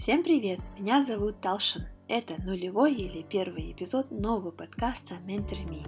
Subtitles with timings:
[0.00, 0.60] Всем привет!
[0.78, 1.84] Меня зовут Талшин.
[2.08, 5.86] Это нулевой или первый эпизод нового подкаста Mentor Me.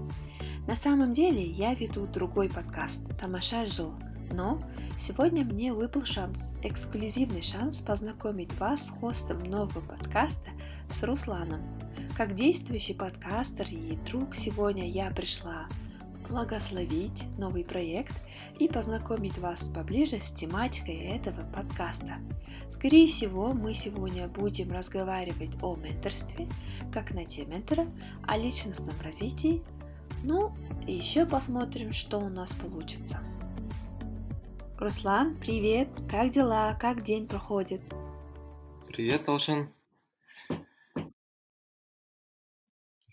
[0.66, 3.94] На самом деле я веду другой подкаст Тамаша Жил,
[4.30, 4.58] но
[4.98, 10.50] сегодня мне выпал шанс, эксклюзивный шанс познакомить вас с хостом нового подкаста
[10.90, 11.62] с Русланом.
[12.14, 15.68] Как действующий подкастер и друг сегодня я пришла
[16.32, 18.14] благословить новый проект
[18.58, 22.16] и познакомить вас поближе с тематикой этого подкаста.
[22.70, 26.48] Скорее всего, мы сегодня будем разговаривать о менторстве,
[26.90, 27.86] как найти ментора,
[28.26, 29.62] о личностном развитии,
[30.24, 30.54] ну
[30.86, 33.20] и еще посмотрим, что у нас получится.
[34.78, 35.88] Руслан, привет!
[36.10, 36.74] Как дела?
[36.80, 37.82] Как день проходит?
[38.88, 39.68] Привет, Алшин.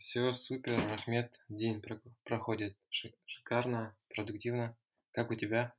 [0.10, 1.32] Все супер, Ахмед.
[1.50, 1.84] День
[2.24, 4.76] проходит шикарно, продуктивно.
[5.12, 5.76] Как у тебя?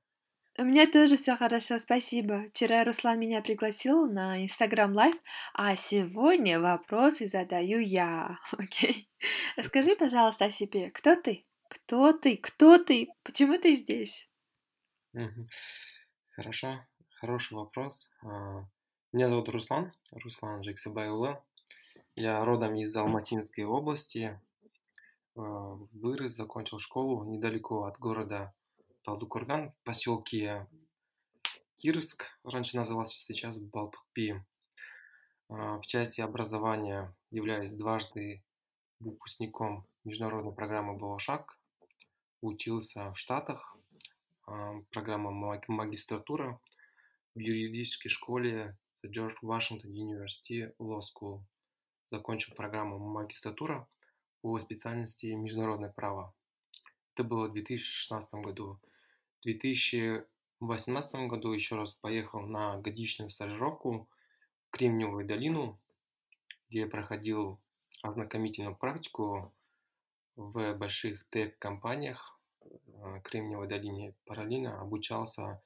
[0.57, 2.45] У меня тоже все хорошо, спасибо.
[2.51, 5.21] Вчера Руслан меня пригласил на Instagram Live,
[5.53, 8.39] а сегодня вопросы задаю я.
[8.53, 9.09] Окей?
[9.19, 9.27] Okay?
[9.57, 10.91] Расскажи, пожалуйста, о себе.
[10.91, 11.45] Кто ты?
[11.67, 12.37] Кто ты?
[12.37, 13.09] Кто ты?
[13.25, 14.31] Почему ты здесь?
[16.37, 16.87] Хорошо,
[17.19, 18.09] хороший вопрос.
[18.23, 18.65] А,
[19.13, 21.45] меня зовут Руслан, Руслан Джексабайула.
[22.17, 24.41] Я родом из Алматинской области.
[25.37, 25.41] Э,
[25.93, 28.53] вырос, закончил школу недалеко от города
[29.05, 30.67] Талдукурган, в поселке
[31.79, 34.33] Кирск, раньше назывался сейчас Балпхпи.
[34.33, 34.43] Э,
[35.49, 38.43] в части образования являюсь дважды
[38.99, 41.59] выпускником международной программы «Балашак».
[42.41, 43.77] Учился в Штатах,
[44.49, 45.31] э, программа
[45.69, 46.61] магистратура
[47.37, 51.43] в юридической школе Джордж Вашингтон University Law School–
[52.11, 53.89] закончил программу магистратура
[54.43, 56.35] по специальности международное право.
[57.15, 58.79] Это было в 2016 году.
[59.41, 64.09] В 2018 году еще раз поехал на годичную стажировку
[64.67, 65.79] в Кремниевую долину,
[66.69, 67.61] где я проходил
[68.03, 69.53] ознакомительную практику
[70.37, 74.15] в больших тех-компаниях э, Кремниевой долине.
[74.25, 75.63] Параллельно обучался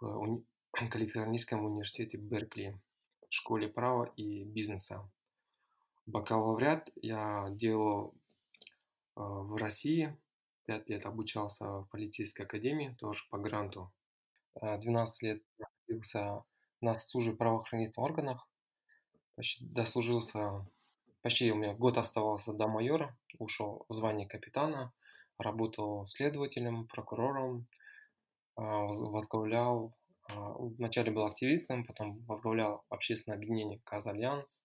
[0.00, 0.44] в уни...
[0.90, 2.80] Калифорнийском университете Беркли,
[3.28, 5.06] школе права и бизнеса.
[6.06, 8.14] Бакалавриат я делал
[9.14, 10.16] а, в России.
[10.64, 13.92] Пять лет обучался в полицейской академии, тоже по гранту.
[14.60, 16.44] 12 а, лет находился
[16.80, 18.48] на службе в правоохранительных органах.
[19.36, 20.66] Почти дослужился,
[21.22, 24.92] почти у меня год оставался до майора, ушел в звание капитана,
[25.38, 27.66] работал следователем, прокурором,
[28.56, 29.94] а, возглавлял,
[30.28, 34.62] вначале был активистом, потом возглавлял общественное объединение «Казальянс»,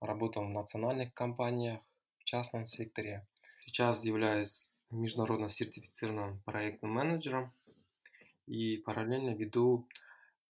[0.00, 1.80] работал в национальных компаниях,
[2.18, 3.26] в частном секторе.
[3.60, 7.52] Сейчас являюсь международно сертифицированным проектным менеджером
[8.46, 9.86] и параллельно веду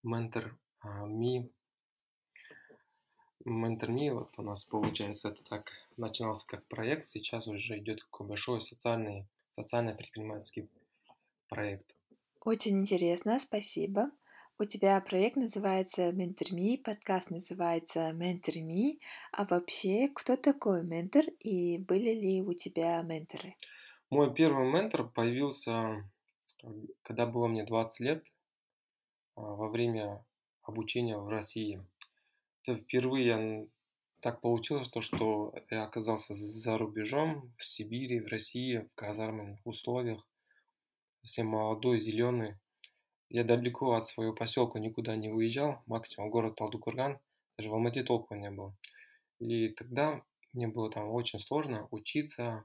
[0.02, 1.50] ментор Ми.
[3.44, 8.26] Ментор Ми, вот у нас получается, это так начинался как проект, сейчас уже идет такой
[8.26, 10.68] большой социальный, социально-предпринимательский
[11.48, 11.94] проект.
[12.40, 14.10] Очень интересно, спасибо.
[14.58, 18.98] У тебя проект называется Mentor.me, подкаст называется Mentor.me.
[19.32, 23.54] А вообще, кто такой ментор и были ли у тебя менторы?
[24.08, 26.10] Мой первый ментор появился,
[27.02, 28.24] когда было мне 20 лет,
[29.34, 30.24] а, во время
[30.62, 31.84] обучения в России.
[32.62, 33.68] Это впервые
[34.22, 40.26] так получилось, то, что я оказался за рубежом, в Сибири, в России, в казарменных условиях,
[41.20, 42.56] совсем молодой, зеленый.
[43.28, 47.18] Я далеко от своего поселка никуда не уезжал, максимум город Талдукурган,
[47.58, 48.76] даже в Алмате толком не было.
[49.38, 50.22] И тогда
[50.52, 52.64] мне было там очень сложно учиться,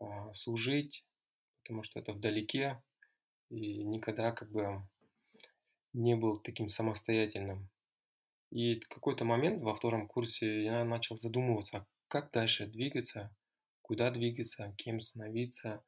[0.00, 1.06] а, служить,
[1.62, 2.82] потому что это вдалеке,
[3.48, 4.82] и никогда как бы
[5.92, 7.68] не был таким самостоятельным.
[8.50, 13.34] И в какой-то момент во втором курсе я начал задумываться, а как дальше двигаться,
[13.82, 15.84] куда двигаться, кем становиться.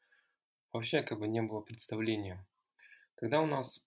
[0.72, 2.46] Вообще как бы не было представления.
[3.22, 3.86] Тогда у нас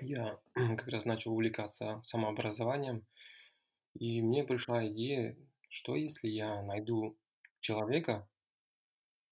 [0.00, 3.06] я как раз начал увлекаться самообразованием,
[3.94, 5.36] и мне пришла идея,
[5.68, 7.16] что если я найду
[7.60, 8.28] человека,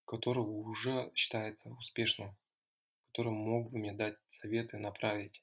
[0.05, 2.37] который уже считается успешным,
[3.09, 5.43] который мог бы мне дать советы, направить.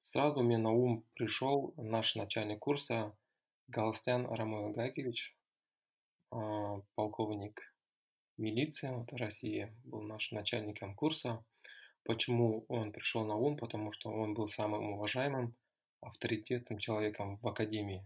[0.00, 3.16] Сразу мне на ум пришел наш начальник курса
[3.68, 5.36] Галстян Ромео Гайкович,
[6.32, 7.72] а, полковник
[8.36, 11.44] милиции вот, России, был нашим начальником курса.
[12.08, 13.58] Почему он пришел на ум?
[13.58, 15.54] Потому что он был самым уважаемым,
[16.00, 18.02] авторитетным человеком в академии.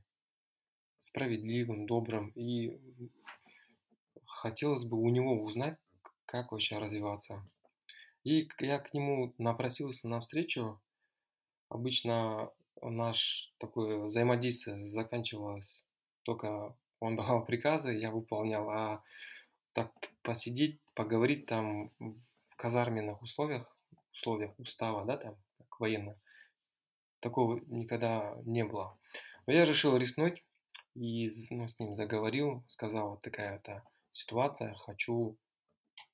[0.98, 2.30] Справедливым, добрым.
[2.30, 2.80] И
[4.26, 5.78] хотелось бы у него узнать,
[6.26, 7.48] как вообще развиваться.
[8.24, 10.82] И я к нему напросился на встречу.
[11.68, 12.50] Обычно
[12.82, 15.86] наш такое взаимодействие заканчивалось
[16.24, 19.04] только он давал приказы, я выполнял, а
[19.70, 23.78] так посидеть, поговорить там в казарменных условиях,
[24.12, 26.16] условиях устава, да, там, как военно,
[27.20, 28.98] такого никогда не было.
[29.46, 30.44] Но я решил рискнуть
[30.94, 35.36] и ну, с ним заговорил, сказал, вот такая-то ситуация, хочу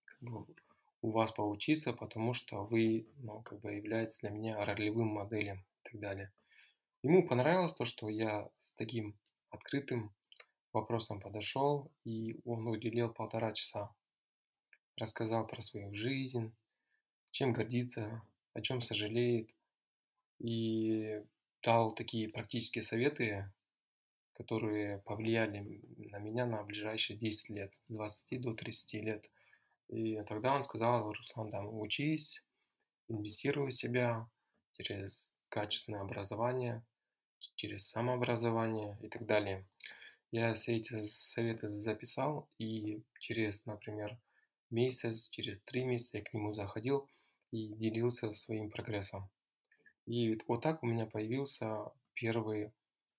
[0.04, 0.46] как бы,
[1.02, 5.90] у вас поучиться, потому что вы, ну, как бы являетесь для меня ролевым моделем и
[5.90, 6.32] так далее.
[7.02, 9.16] Ему понравилось то, что я с таким
[9.50, 10.12] открытым
[10.72, 13.94] вопросом подошел, и он уделил полтора часа.
[14.96, 16.52] Рассказал про свою жизнь,
[17.38, 18.20] чем гордится,
[18.52, 19.48] о чем сожалеет,
[20.40, 21.22] и
[21.62, 23.48] дал такие практические советы,
[24.32, 25.60] которые повлияли
[26.10, 29.30] на меня на ближайшие 10 лет, с 20 до 30 лет.
[29.86, 32.44] И тогда он сказал, Руслан, там, учись,
[33.06, 34.28] инвестируй в себя
[34.72, 36.84] через качественное образование,
[37.54, 39.64] через самообразование и так далее.
[40.32, 44.18] Я все эти советы записал, и через, например,
[44.70, 47.08] месяц, через три месяца я к нему заходил
[47.50, 49.28] и делился своим прогрессом.
[50.06, 52.72] И вот так у меня появился первый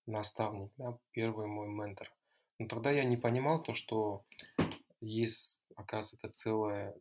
[0.05, 2.11] наставник, да, первый мой ментор.
[2.57, 4.25] Но тогда я не понимал то, что
[4.99, 6.95] есть, оказывается, целая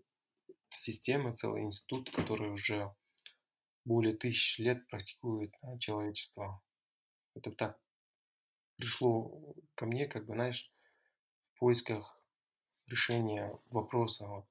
[0.72, 2.94] система, целый институт, который уже
[3.84, 6.62] более тысяч лет практикует да, человечество.
[7.34, 7.80] Это так
[8.76, 10.70] пришло ко мне, как бы, знаешь,
[11.54, 12.22] в поисках
[12.86, 14.26] решения вопроса.
[14.26, 14.46] Вот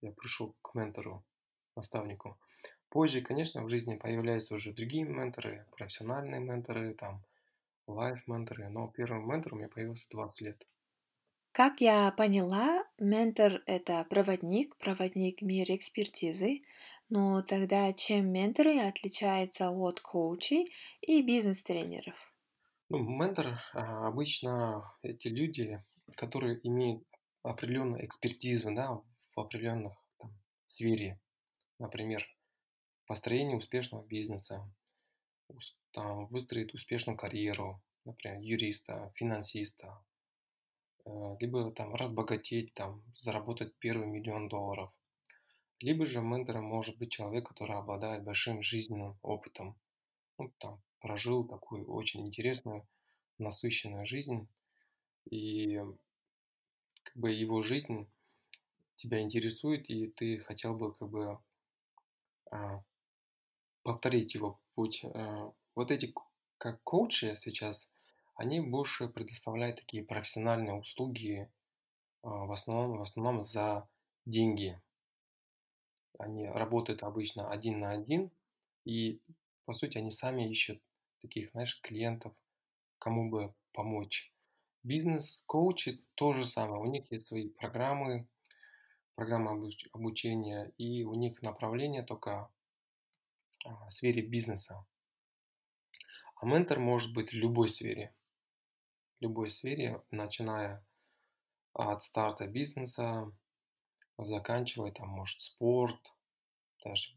[0.00, 1.24] я пришел к ментору,
[1.76, 2.38] наставнику.
[2.88, 7.22] Позже, конечно, в жизни появляются уже другие менторы, профессиональные менторы, там,
[7.86, 10.66] лайф-менторы, но первым ментором я появился 20 лет.
[11.52, 16.60] Как я поняла, ментор– это проводник, проводник в мире экспертизы.
[17.08, 22.16] Но тогда чем менторы отличаются от коучей и бизнес-тренеров?
[22.88, 25.80] Ну, ментор а, обычно эти люди,
[26.16, 27.04] которые имеют
[27.42, 29.00] определенную экспертизу да,
[29.34, 30.32] в определенных там,
[30.66, 31.18] сфере.
[31.78, 32.26] Например,
[33.06, 34.68] построение успешного бизнеса,
[35.92, 40.02] там, выстроить успешную карьеру, например, юриста, финансиста,
[41.04, 44.92] э, либо там разбогатеть, там, заработать первый миллион долларов.
[45.80, 49.78] Либо же ментором может быть человек, который обладает большим жизненным опытом,
[50.38, 52.88] ну, там, прожил такую очень интересную,
[53.38, 54.48] насыщенную жизнь,
[55.30, 55.80] и
[57.02, 58.08] как бы его жизнь
[58.96, 61.38] тебя интересует, и ты хотел бы как бы
[63.82, 65.04] повторить его путь.
[65.04, 66.12] Э, вот эти
[66.58, 67.90] как коучи сейчас,
[68.34, 71.50] они больше предоставляют такие профессиональные услуги
[72.22, 73.88] а, в основном, в основном за
[74.24, 74.80] деньги.
[76.18, 78.30] Они работают обычно один на один,
[78.84, 79.20] и
[79.64, 80.82] по сути они сами ищут
[81.20, 82.34] таких, знаешь, клиентов,
[82.98, 84.32] кому бы помочь.
[84.82, 88.26] Бизнес-коучи то же самое, у них есть свои программы,
[89.16, 92.48] программы обучения, и у них направление только
[93.64, 94.86] в сфере бизнеса.
[96.36, 98.14] А ментор может быть в любой сфере.
[99.18, 100.84] В любой сфере, начиная
[101.72, 103.32] от старта бизнеса,
[104.18, 106.14] заканчивая там, может, спорт,
[106.84, 107.16] даже,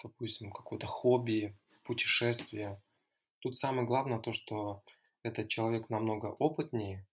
[0.00, 2.80] допустим, какое-то хобби, путешествие.
[3.40, 4.84] Тут самое главное то, что
[5.24, 7.04] этот человек намного опытнее,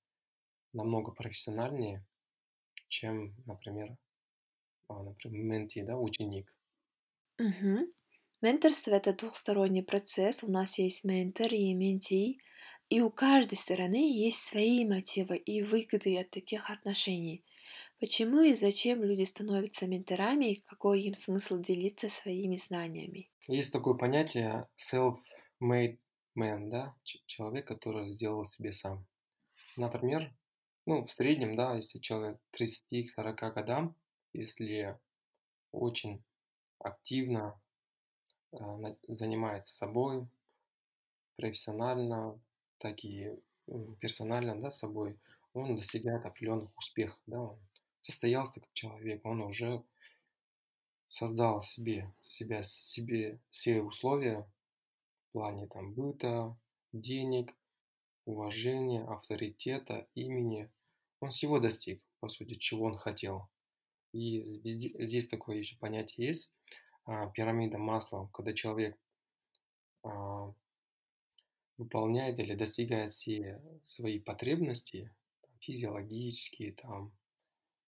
[0.71, 2.05] намного профессиональнее,
[2.87, 3.97] чем, например,
[4.89, 6.53] а, например, менти, да, ученик.
[7.39, 7.93] Угу.
[8.41, 10.43] Менторство– это двухсторонний процесс.
[10.43, 12.39] У нас есть ментор и менти,
[12.89, 17.45] и у каждой стороны есть свои мотивы и выгоды от таких отношений.
[17.99, 23.29] Почему и зачем люди становятся менторами, и какой им смысл делиться своими знаниями?
[23.47, 25.99] Есть такое понятие self-made
[26.37, 29.05] man, да, человек, который сделал себе сам.
[29.75, 30.33] Например,
[30.85, 33.95] ну, в среднем, да, если человек 30 к 40 годам,
[34.33, 34.97] если
[35.71, 36.23] очень
[36.79, 37.59] активно
[38.51, 40.27] а, занимается собой
[41.35, 42.39] профессионально,
[42.79, 43.31] так и
[43.99, 45.17] персонально, да, собой,
[45.53, 47.59] он достигает определенных успехов, да, он
[48.01, 49.83] состоялся как человек, он уже
[51.07, 54.47] создал себе, себя, себе все условия
[55.29, 56.55] в плане там быта,
[56.93, 57.55] денег,
[58.25, 60.69] уважения, авторитета, имени.
[61.19, 63.49] Он всего достиг, по сути, чего он хотел.
[64.11, 66.51] И здесь такое еще понятие есть,
[67.05, 68.97] а, пирамида масла, когда человек
[70.03, 70.53] а,
[71.77, 75.13] выполняет или достигает все свои потребности,
[75.59, 77.11] физиологические, там,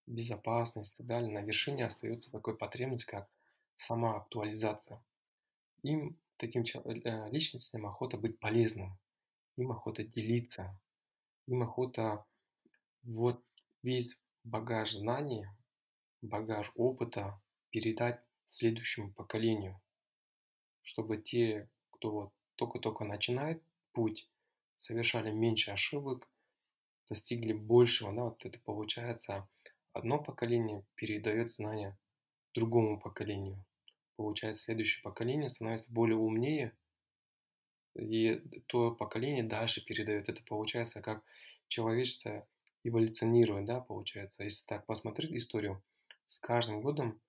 [0.06, 3.28] безопасность и так далее, на вершине остается такой потребность, как
[3.76, 5.02] сама актуализация.
[5.82, 8.98] Им таким э, личностям охота быть полезным,
[9.56, 10.78] им охота делиться,
[11.46, 12.24] им охота
[13.02, 13.42] вот
[13.82, 15.46] весь багаж знаний,
[16.22, 19.80] багаж опыта передать следующему поколению,
[20.82, 23.62] чтобы те, кто вот только-только начинает
[23.92, 24.28] путь,
[24.76, 26.28] совершали меньше ошибок,
[27.08, 29.48] достигли большего, да, вот это получается,
[29.92, 31.98] одно поколение передает знания
[32.54, 33.64] другому поколению.
[34.16, 36.76] Получается, следующее поколение становится более умнее,
[37.94, 38.36] и
[38.66, 40.28] то поколение дальше передает.
[40.28, 41.22] Это получается как
[41.68, 42.46] человечество
[42.84, 44.44] эволюционирует, да, получается.
[44.44, 45.82] Если так посмотреть историю,
[46.32, 47.20] с каждым годом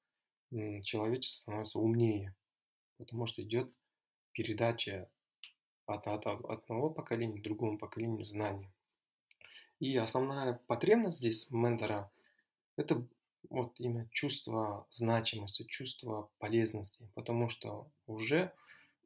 [0.82, 2.34] человечество становится умнее,
[2.98, 3.70] потому что идет
[4.32, 5.10] передача
[5.86, 8.70] от, от, одного поколения к другому поколению знаний.
[9.80, 12.10] И основная потребность здесь ментора–
[12.78, 13.06] это
[13.50, 18.54] вот именно чувство значимости, чувство полезности, потому что уже,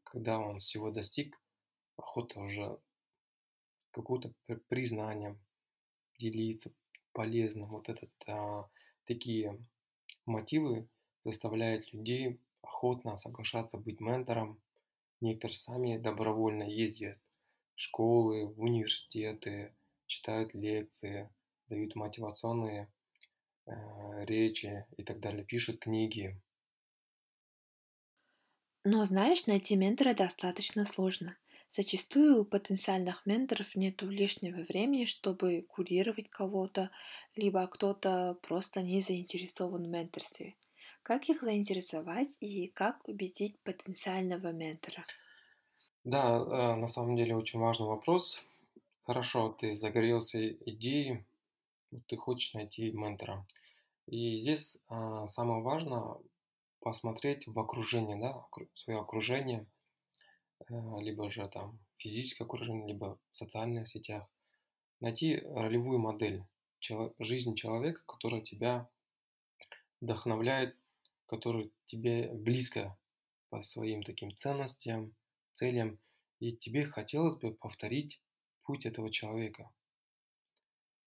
[0.03, 1.41] когда он всего достиг,
[1.95, 2.77] охота уже
[3.89, 4.31] какое-то
[4.67, 5.35] признание,
[6.19, 6.71] делиться
[7.13, 7.69] полезным.
[7.69, 8.69] Вот этот, а,
[9.05, 9.57] такие
[10.27, 10.89] мотивы
[11.23, 14.61] заставляют людей охотно соглашаться быть ментором.
[15.21, 17.19] Некоторые сами добровольно ездят
[17.75, 19.75] в школы, в университеты,
[20.07, 21.29] читают лекции,
[21.69, 22.91] дают мотивационные
[23.67, 26.41] э, речи и так далее, пишут книги.
[28.83, 31.37] Но знаешь, найти ментора достаточно сложно.
[31.69, 36.91] Зачастую у потенциальных менторов нет лишнего времени, чтобы курировать кого-то,
[37.35, 40.55] либо кто-то просто не заинтересован в менторстве.
[41.03, 45.05] Как их заинтересовать и как убедить потенциального ментора?
[46.03, 48.41] Да, э, на самом деле очень важный вопрос.
[49.01, 51.23] Хорошо, ты загорелся идеей,
[52.07, 53.45] ты хочешь найти ментора.
[54.05, 56.17] И здесь а, самое важное
[56.81, 59.65] посмотреть в окружение, да, свое окружение,
[60.69, 64.27] либо же там физическое окружение, либо в социальных сетях.
[64.99, 66.43] Найти ролевую модель
[66.79, 68.89] чело- жизни человека, которая тебя
[70.01, 70.75] вдохновляет,
[71.27, 72.97] которая тебе близко
[73.49, 75.15] по своим таким ценностям,
[75.53, 75.99] целям,
[76.39, 78.21] и тебе хотелось бы повторить
[78.63, 79.71] путь этого человека.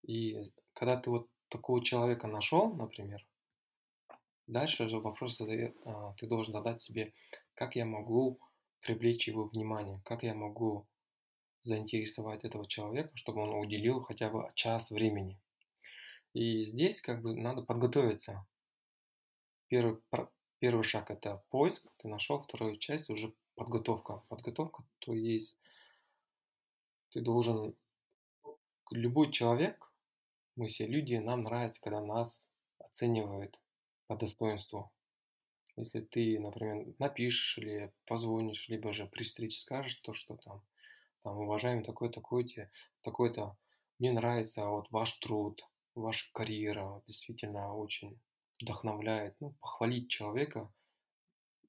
[0.03, 3.25] И когда ты вот такого человека нашел, например,
[4.47, 7.13] дальше же вопрос задает, а, ты должен задать себе,
[7.55, 8.41] как я могу
[8.81, 10.87] привлечь его внимание, как я могу
[11.63, 15.39] заинтересовать этого человека, чтобы он уделил хотя бы час времени.
[16.33, 18.47] И здесь как бы надо подготовиться.
[19.69, 20.01] Первый,
[20.59, 24.23] первый шаг это поиск, ты нашел, вторую часть уже подготовка.
[24.29, 25.59] Подготовка, то есть
[27.11, 27.75] ты должен...
[28.93, 29.93] Любой человек,
[30.57, 33.61] мы все люди, нам нравится, когда нас оценивают
[34.09, 34.91] по достоинству.
[35.77, 40.63] Если ты, например, напишешь или позвонишь, либо же при встрече скажешь то, что там,
[41.23, 42.47] там уважаемый такой, такой,
[43.03, 43.57] такой-то,
[43.99, 45.63] мне нравится вот ваш труд,
[45.95, 48.19] ваша карьера, действительно очень
[48.61, 49.37] вдохновляет.
[49.41, 50.71] Ну, похвалить человека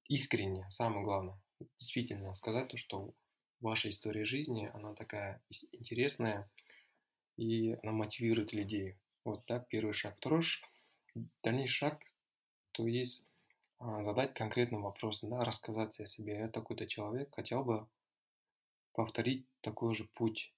[0.07, 1.39] искренне, самое главное.
[1.77, 3.13] Действительно сказать то, что
[3.59, 5.41] ваша история жизни, она такая
[5.71, 6.49] интересная,
[7.37, 8.97] и она мотивирует людей.
[9.23, 10.17] Вот так, первый шаг.
[10.17, 10.43] Второй
[11.43, 12.03] дальнейший шаг,
[12.71, 13.27] то есть
[13.83, 16.37] а, задать конкретный вопрос, да, рассказать о себе.
[16.37, 17.87] Я такой-то человек, хотел бы
[18.93, 20.53] повторить такой же путь,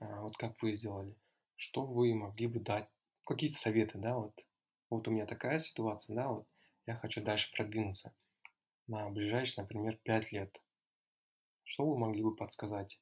[0.00, 1.14] а, вот как вы сделали.
[1.54, 2.88] Что вы могли бы дать?
[3.24, 4.44] Какие-то советы, да, вот.
[4.88, 6.48] Вот у меня такая ситуация, да, вот
[6.86, 8.12] я хочу дальше продвинуться
[8.88, 10.60] на ближайшие, например, 5 лет.
[11.62, 13.00] Что вы могли бы подсказать?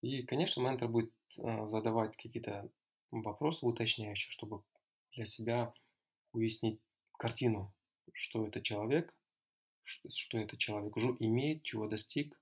[0.00, 2.70] И, конечно, ментор будет э, задавать какие-то
[3.10, 4.62] вопросы уточняющие, чтобы
[5.10, 5.74] для себя
[6.32, 6.80] уяснить
[7.18, 7.74] картину,
[8.12, 9.14] что это человек,
[9.82, 12.40] что это человек уже имеет, чего достиг,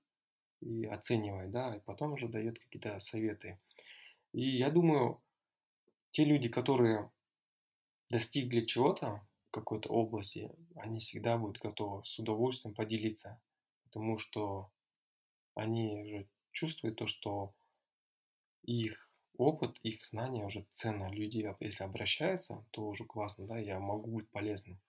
[0.61, 3.59] и оценивает, да, и потом уже дает какие-то советы.
[4.31, 5.21] И я думаю,
[6.11, 7.11] те люди, которые
[8.09, 13.39] достигли чего-то в какой-то области, они всегда будут готовы с удовольствием поделиться,
[13.83, 14.71] потому что
[15.53, 17.53] они уже чувствуют то, что
[18.63, 21.09] их опыт, их знания уже ценно.
[21.09, 24.79] Люди, если обращаются, то уже классно, да, я могу быть полезным.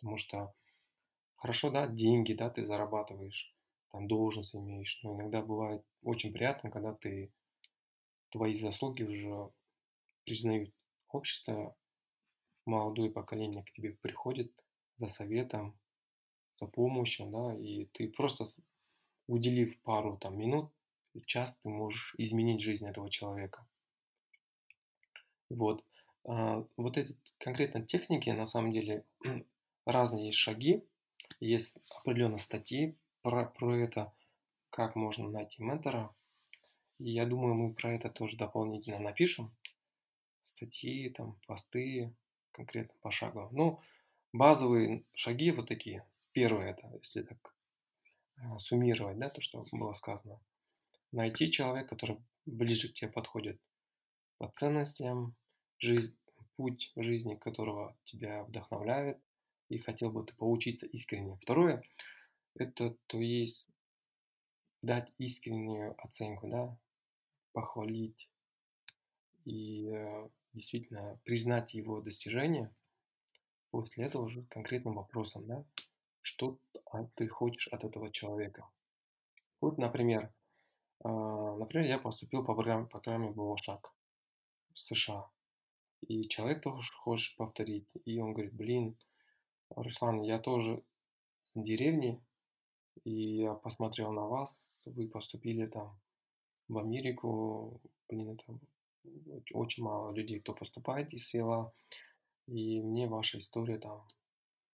[0.00, 0.54] Потому что
[1.36, 3.54] хорошо, да, деньги, да, ты зарабатываешь,
[3.90, 7.30] там должность имеешь, но иногда бывает очень приятно, когда ты
[8.30, 9.50] твои заслуги уже
[10.24, 10.72] признают.
[11.12, 11.76] Общество,
[12.66, 14.52] молодое поколение к тебе приходит
[14.98, 15.76] за советом,
[16.56, 18.44] за помощью, да, и ты просто
[19.26, 20.72] уделив пару там минут,
[21.26, 23.66] час ты можешь изменить жизнь этого человека.
[25.48, 25.84] Вот.
[26.24, 29.04] А, вот эти конкретно техники, на самом деле,
[29.84, 30.84] разные есть шаги,
[31.38, 34.12] есть определенные статьи про, про это.
[34.70, 36.14] как можно найти ментора.
[36.98, 39.54] И я думаю, мы про это тоже дополнительно напишем.
[40.42, 42.14] Статьи, там, посты,
[42.52, 43.48] конкретно пошагово.
[43.52, 43.80] Ну,
[44.32, 46.06] базовые шаги вот такие.
[46.32, 47.54] Первое это, если так
[48.36, 50.40] а, суммировать, да, то, что было сказано.
[51.12, 53.60] Найти человека, который ближе к тебе подходит
[54.38, 55.34] по ценностям,
[55.78, 56.16] жизнь,
[56.56, 59.18] путь жизни которого тебя вдохновляет,
[59.70, 61.38] и хотел бы ты поучиться искренне.
[61.40, 61.82] Второе,
[62.54, 63.70] это то есть
[64.82, 66.76] дать искреннюю оценку, да,
[67.52, 68.28] похвалить
[69.44, 72.74] и э, действительно признать его достижения.
[73.70, 75.64] После этого уже конкретным вопросом, да,
[76.22, 76.58] что
[77.14, 78.68] ты хочешь от этого человека.
[79.60, 80.32] Вот, например,
[81.02, 83.92] а, например, я поступил по программе, программе «Был шаг»
[84.74, 85.30] в США.
[86.02, 87.88] И человек тоже хочет повторить.
[88.04, 88.96] И он говорит, блин,
[89.76, 90.82] Руслан, я тоже
[91.44, 92.20] с деревни,
[93.04, 95.98] и я посмотрел на вас, вы поступили там
[96.68, 98.58] в Америку, блин, это
[99.52, 101.72] очень мало людей, кто поступает из села,
[102.46, 104.06] и мне ваша история там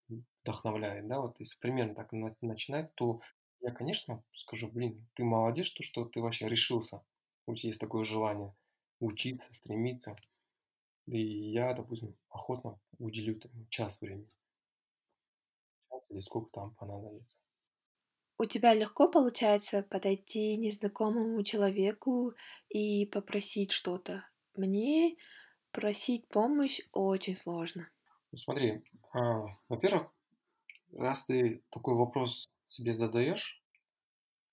[0.08, 3.20] вдохновляет, да, вот если примерно так начинать, то
[3.60, 7.02] я, конечно, скажу, блин, ты молодец, что, что ты вообще решился,
[7.46, 8.54] у тебя есть такое желание
[9.00, 10.16] учиться, стремиться,
[11.06, 14.28] и я, допустим, охотно уделю там, час времени,
[16.16, 17.38] или сколько там понадобится.
[18.38, 22.34] У тебя легко получается подойти незнакомому человеку
[22.68, 24.28] и попросить что-то?
[24.54, 25.16] Мне
[25.72, 27.88] просить помощь очень сложно.
[28.32, 28.82] Ну, смотри,
[29.12, 30.10] а, во-первых,
[30.92, 33.62] раз ты такой вопрос себе задаешь,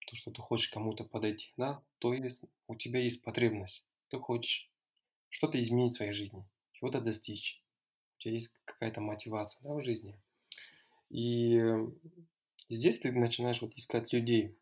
[0.07, 3.85] то, что ты хочешь кому-то подойти, да, то есть у тебя есть потребность.
[4.09, 4.69] Ты хочешь
[5.29, 7.63] что-то изменить в своей жизни, чего-то достичь.
[8.17, 10.17] У тебя есть какая-то мотивация да, в жизни.
[11.13, 11.61] И
[12.69, 14.57] здесь ты начинаешь вот искать людей.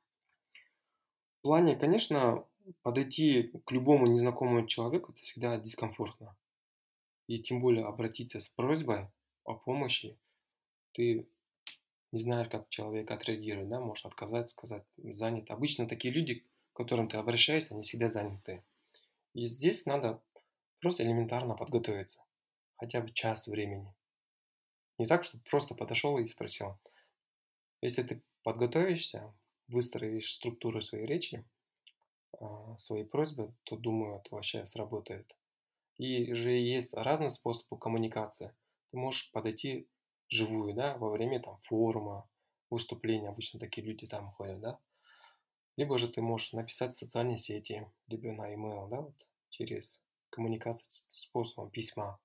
[1.40, 2.46] В плане, конечно,
[2.82, 6.36] подойти к любому незнакомому человеку это всегда дискомфортно.
[7.28, 9.08] И тем более обратиться с просьбой
[9.46, 10.20] о помощи,
[10.92, 11.26] ты
[12.12, 15.50] не знаешь, как человек отреагирует, да, может отказать, сказать, занят.
[15.50, 18.62] Обычно такие люди, к которым ты обращаешься, они всегда заняты.
[19.34, 20.22] И здесь надо
[20.82, 22.22] просто элементарно подготовиться,
[22.76, 23.94] хотя бы час времени.
[25.02, 26.78] Не так, чтобы просто подошел и спросил.
[27.82, 29.34] Если ты подготовишься,
[29.68, 31.44] выстроишь структуру своей речи,
[32.40, 35.36] а, свои просьбы, то, думаю, это вообще сработает.
[35.98, 38.54] И же есть разные способы коммуникации.
[38.92, 39.88] Ты можешь подойти
[40.30, 42.30] живую, да, во время там форума,
[42.70, 44.80] выступления, обычно такие люди там ходят, да.
[45.78, 50.92] Либо же ты можешь написать в социальной сети, либо на email, да, вот, через коммуникацию
[51.10, 52.20] способом письма.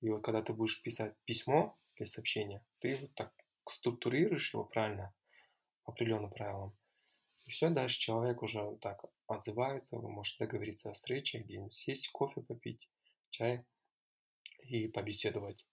[0.00, 3.34] И вот когда ты будешь писать письмо для сообщения, ты вот так
[3.68, 5.14] структурируешь его правильно,
[5.84, 6.76] по определенным правилам.
[7.46, 12.42] И все, дальше человек уже так отзывается, вы можете договориться о встрече, где-нибудь сесть, кофе
[12.42, 12.90] попить,
[13.30, 13.66] чай
[14.62, 15.66] и побеседовать.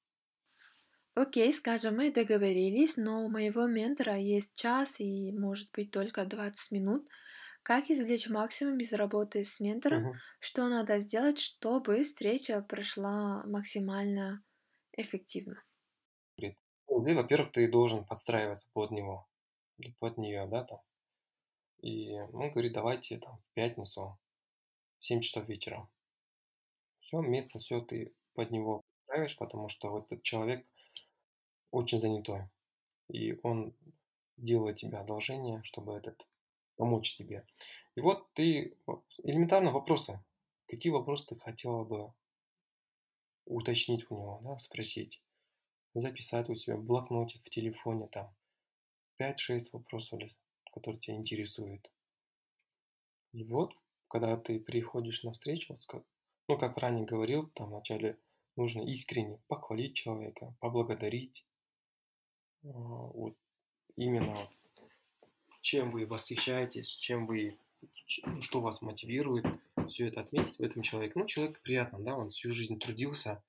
[1.14, 6.72] Окей, скажем, мы договорились, но у моего ментора есть час и, может быть, только 20
[6.72, 7.10] минут.
[7.64, 10.04] Как извлечь максимум из работы с ментором?
[10.04, 10.22] Мгм.
[10.40, 14.44] Что надо сделать, чтобы встреча прошла максимально
[14.94, 15.64] эффективно?
[16.88, 19.28] Ну, ты, во-первых, ты должен подстраиваться под него
[19.78, 20.80] или под нее, да, там.
[21.82, 24.18] И он говорит, давайте там в пятницу,
[25.00, 25.88] в 7 часов вечера.
[27.00, 30.66] Все, место, все ты под него подстраиваешь, потому что вот этот человек
[31.72, 32.50] очень занятой.
[33.10, 33.76] И он
[34.38, 36.26] делает тебе одолжение, чтобы этот
[36.78, 37.46] помочь тебе.
[37.96, 38.78] И вот ты
[39.24, 40.24] элементарно вопросы.
[40.68, 42.14] Какие вопросы ты хотела бы
[43.46, 45.20] уточнить у него, да, спросить?
[46.00, 48.34] Записать у себя в блокноте, в телефоне там
[49.20, 50.22] 5-6 вопросов,
[50.74, 51.92] которые тебя интересуют.
[53.32, 53.74] И вот,
[54.08, 55.76] когда ты приходишь на встречу,
[56.48, 58.18] ну, как ранее говорил, там вначале
[58.56, 61.46] нужно искренне похвалить человека, поблагодарить.
[62.64, 63.36] А, вот
[63.96, 64.50] именно вот,
[65.62, 67.58] чем вы восхищаетесь, чем вы,
[68.42, 69.46] что вас мотивирует,
[69.88, 71.14] все это отметить в этом человеке.
[71.16, 73.44] Ну, человек приятно, да, он всю жизнь трудился,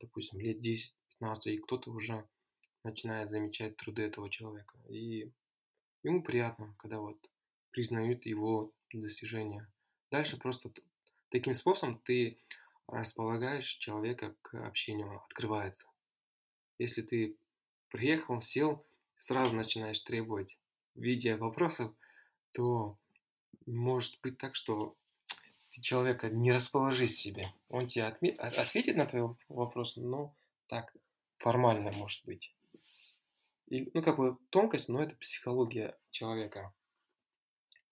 [0.00, 2.26] допустим, лет 10 15, и кто-то уже
[2.84, 4.78] начинает замечать труды этого человека.
[4.88, 5.30] И
[6.02, 7.18] ему приятно, когда вот
[7.70, 9.70] признают его достижения.
[10.10, 10.72] Дальше просто
[11.30, 12.38] таким способом ты
[12.86, 15.88] располагаешь человека к общению, открывается.
[16.78, 17.36] Если ты
[17.90, 20.56] приехал, сел, сразу начинаешь требовать
[20.94, 21.92] в виде вопросов,
[22.52, 22.96] то
[23.66, 24.96] может быть так, что
[25.70, 27.52] ты человека не расположишь себе.
[27.68, 30.34] Он тебе отме- ответит на твой вопрос, но
[30.68, 30.94] так
[31.38, 32.54] формально, может быть.
[33.66, 36.72] И, ну, как бы тонкость, но это психология человека.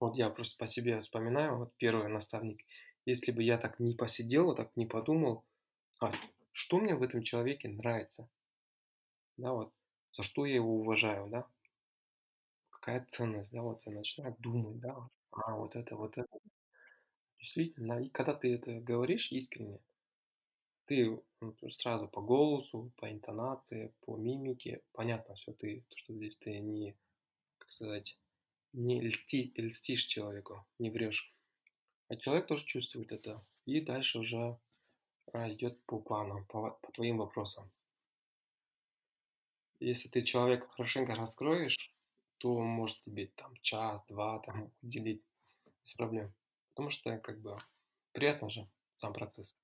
[0.00, 2.64] Вот я просто по себе вспоминаю, вот первый наставник,
[3.04, 5.44] если бы я так не посидел, так не подумал,
[6.00, 6.12] а
[6.52, 8.28] что мне в этом человеке нравится,
[9.36, 9.72] да, вот,
[10.12, 11.46] за что я его уважаю, да,
[12.70, 16.38] какая ценность, да, вот я начинаю думать, да, а вот это, вот это,
[17.38, 19.80] действительно, и когда ты это говоришь искренне,
[20.86, 26.58] ты ну, сразу по голосу, по интонации, по мимике, понятно все, ты, что здесь ты
[26.58, 26.96] не,
[27.58, 28.18] как сказать,
[28.72, 31.34] не льсти, льстишь человеку, не врешь.
[32.08, 33.42] А человек тоже чувствует это.
[33.64, 34.58] И дальше уже
[35.32, 37.70] а, идет по плану, по, по твоим вопросам.
[39.80, 41.92] Если ты человека хорошенько раскроешь,
[42.38, 45.22] то он может тебе там час, два там уделить
[45.82, 46.32] без проблем.
[46.70, 47.58] Потому что как бы
[48.12, 49.56] приятно же сам процесс.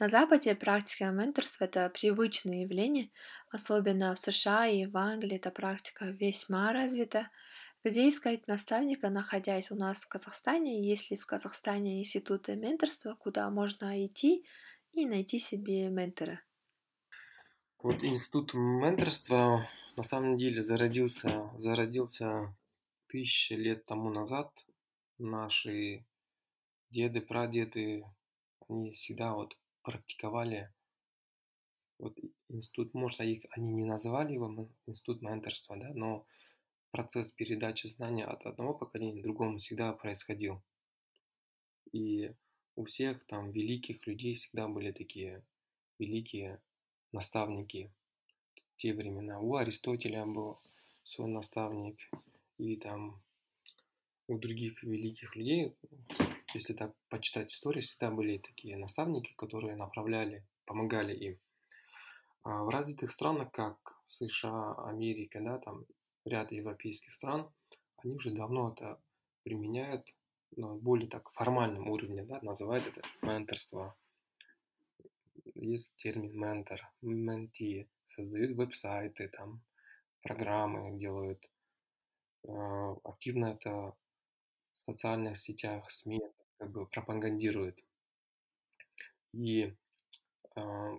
[0.00, 3.10] На Западе практика менторства– это привычное явление,
[3.50, 7.30] особенно в США и в Англии эта практика весьма развита.
[7.84, 14.04] Где искать наставника, находясь у нас в Казахстане, если в Казахстане институты менторства, куда можно
[14.04, 14.44] идти
[14.92, 16.42] и найти себе ментора?
[17.78, 22.46] Вот институт менторства на самом деле зародился, зародился
[23.06, 24.50] тысячи лет тому назад.
[25.18, 26.04] Наши
[26.90, 28.02] деды, прадеды,
[28.68, 30.72] они всегда вот практиковали
[31.98, 32.18] вот
[32.48, 36.26] институт, может, их, они не называли его институт менторства, да, но
[36.90, 40.62] процесс передачи знания от одного поколения к другому всегда происходил.
[41.92, 42.34] И
[42.76, 45.44] у всех там великих людей всегда были такие
[45.98, 46.60] великие
[47.12, 47.92] наставники
[48.54, 49.38] в те времена.
[49.40, 50.58] У Аристотеля был
[51.04, 51.98] свой наставник,
[52.58, 53.22] и там
[54.26, 55.76] у других великих людей,
[56.54, 61.38] если так почитать историю, всегда были такие наставники, которые направляли, помогали им.
[62.42, 65.86] А в развитых странах, как США, Америка, да, там
[66.24, 67.52] ряд европейских стран,
[67.98, 69.00] они уже давно это
[69.42, 70.06] применяют
[70.56, 73.96] на более так формальном уровне, да, называют это менторство,
[75.54, 79.62] есть термин ментор, менти, создают веб-сайты, там,
[80.22, 81.50] программы делают.
[82.46, 83.96] А, активно это
[84.74, 86.20] в социальных сетях, СМИ
[86.58, 87.82] как бы пропагандируют.
[89.32, 89.74] И
[90.56, 90.98] э,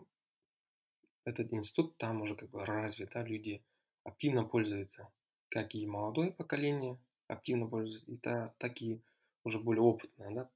[1.24, 3.64] этот институт там уже как бы развит, да, люди
[4.04, 5.12] активно пользуются,
[5.50, 9.02] как и молодое поколение активно пользуется, и та, так и
[9.44, 10.50] уже более опытное да,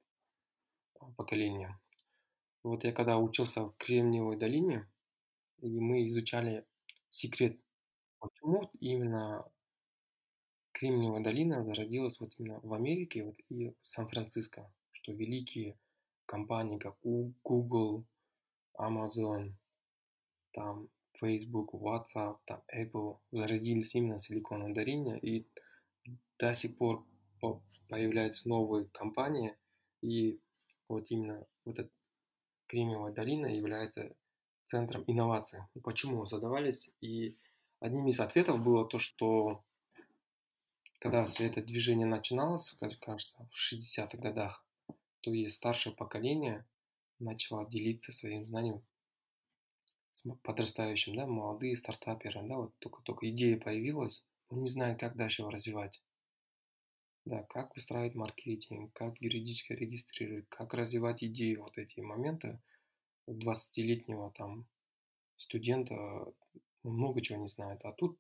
[1.16, 1.80] поколение.
[2.64, 4.88] Вот я когда учился в Кремниевой долине,
[5.62, 6.66] и мы изучали
[7.10, 7.58] секрет,
[8.20, 9.50] почему именно
[10.74, 15.78] Кремниевая долина зародилась вот именно в Америке вот, и Сан-Франциско, что великие
[16.26, 18.04] компании, как Google,
[18.78, 19.54] Amazon,
[20.52, 25.48] там Facebook, WhatsApp, там Apple зародились именно в Силиконовой долине, и
[26.38, 27.06] до сих пор
[27.88, 29.56] появляются новые компании,
[30.02, 30.40] и
[30.90, 31.90] вот именно вот эта
[32.68, 34.16] Кремниевая долина является
[34.66, 35.62] центром инноваций.
[35.82, 36.92] Почему задавались?
[37.02, 37.38] И
[37.80, 39.64] одним из ответов было то, что
[41.00, 44.66] когда все это движение начиналось, кажется, в 60-х годах,
[45.22, 46.66] то и старшее поколение
[47.20, 48.82] начало делиться своим знанием
[50.12, 55.44] с подрастающим, да, молодые стартаперы, да, вот только-только идея появилась, он не знает, как дальше
[55.44, 56.02] его развивать.
[57.26, 62.60] Да, как выстраивать маркетинг, как юридически регистрировать, как развивать идеи, вот эти моменты
[63.28, 64.66] 20-летнего там
[65.38, 66.34] студента
[66.84, 67.82] много чего не знает.
[67.84, 68.18] А тут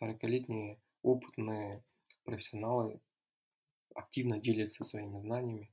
[0.00, 1.84] 40-летние опытные
[2.24, 3.00] профессионалы
[3.94, 5.70] активно делятся своими знаниями,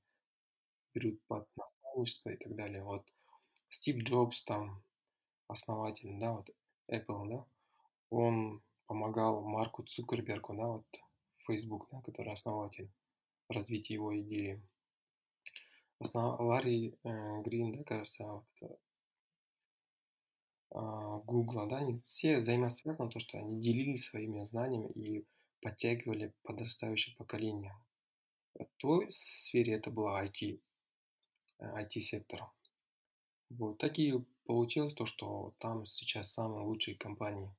[0.93, 2.83] берут под наставничество и так далее.
[2.83, 3.05] Вот
[3.69, 4.83] Стив Джобс, там,
[5.47, 6.49] основатель, да, вот
[6.91, 7.45] Apple, да,
[8.09, 10.85] он помогал Марку Цукербергу, да, вот
[11.45, 12.91] Facebook, да, который основатель,
[13.47, 14.61] развития его идеи.
[15.99, 16.39] Основ...
[16.39, 18.67] Ларри э, Грин, да, кажется, вот э,
[21.25, 25.25] Google, да, они все взаимосвязаны, то, что они делились своими знаниями и
[25.61, 27.75] подтягивали подрастающее поколение.
[28.55, 30.59] В той сфере это было IT,
[31.59, 32.41] IT-сектор.
[32.41, 32.45] Э,
[33.49, 34.13] вот так и
[34.45, 37.53] получилось то, что там сейчас самые лучшие компании.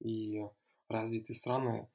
[0.00, 0.42] И
[0.88, 1.88] развитые страны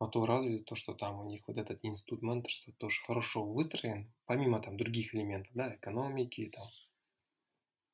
[0.00, 4.10] на то развиты, то, что там у них вот этот институт менторства тоже хорошо выстроен,
[4.24, 6.66] помимо там других элементов, да, экономики, там,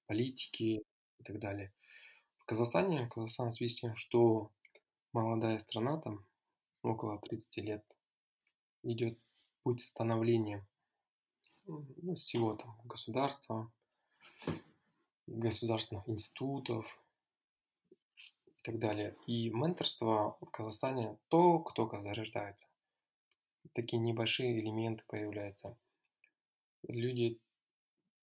[0.07, 0.85] политики
[1.19, 1.73] и так далее.
[2.39, 4.53] В Казахстане, Казахстан в связи с тем, что
[5.13, 6.25] молодая страна, там
[6.83, 7.85] около 30 лет,
[8.85, 9.19] идет
[9.65, 10.65] путь становления
[11.67, 13.71] ну, всего там государства,
[15.27, 16.87] государственных институтов
[17.91, 19.17] и так далее.
[19.27, 22.69] И менторство в Казахстане только-только зарождается.
[23.73, 25.77] Такие небольшие элементы появляются.
[26.89, 27.41] Люди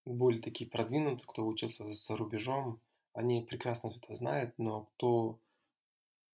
[0.05, 2.81] более такие продвинутые, кто учился за рубежом,
[3.13, 5.39] они прекрасно это знают, но кто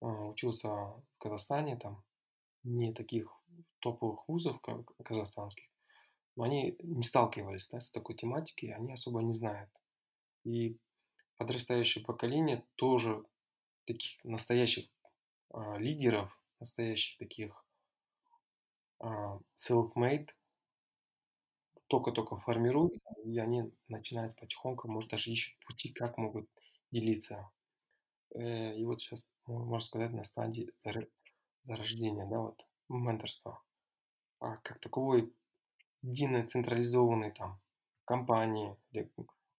[0.01, 2.03] а, учился в Казахстане, там,
[2.63, 3.31] не таких
[3.79, 5.68] топовых вузов как казахстанских,
[6.43, 9.69] они не сталкивались да, с такой тематикой, они особо не знают.
[10.43, 10.77] И
[11.37, 13.23] подрастающее поколение тоже
[13.85, 14.89] таких настоящих
[15.51, 17.65] а, лидеров, настоящих таких
[18.99, 20.29] а, self-made
[21.87, 26.47] только-только формируются, и они начинают потихоньку, может, даже ищут пути, как могут
[26.91, 27.49] делиться.
[28.35, 30.71] Э, и вот сейчас, можно сказать, на стадии
[31.63, 33.61] зарождения, да, вот, менторства.
[34.39, 35.33] А как таковой
[36.01, 37.59] единой централизованной там
[38.05, 39.11] компании, или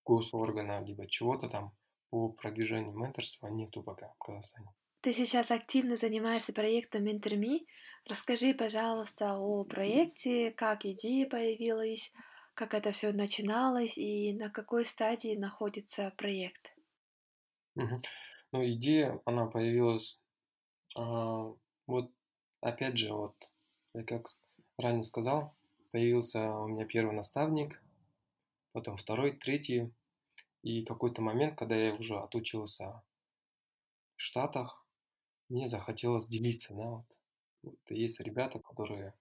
[0.04, 1.72] госоргана, либо чего-то там
[2.10, 4.68] по продвижению менторства нету пока в Казахстане.
[5.02, 7.60] Ты сейчас активно занимаешься проектом MentorMe.
[8.06, 12.12] Расскажи, пожалуйста, о проекте, как идея появилась,
[12.54, 16.74] как это все начиналось и на какой стадии находится проект.
[17.76, 17.96] Угу.
[18.52, 20.20] Ну, идея, она появилась,
[20.96, 21.54] а,
[21.86, 22.10] вот
[22.60, 23.36] опять же, вот,
[23.94, 24.26] я как
[24.76, 25.54] ранее сказал,
[25.90, 27.82] появился у меня первый наставник,
[28.72, 29.92] потом второй, третий,
[30.62, 33.02] и какой-то момент, когда я уже отучился
[34.16, 34.84] в Штатах,
[35.48, 37.06] мне захотелось делиться, да, вот.
[37.62, 39.14] вот есть ребята, которые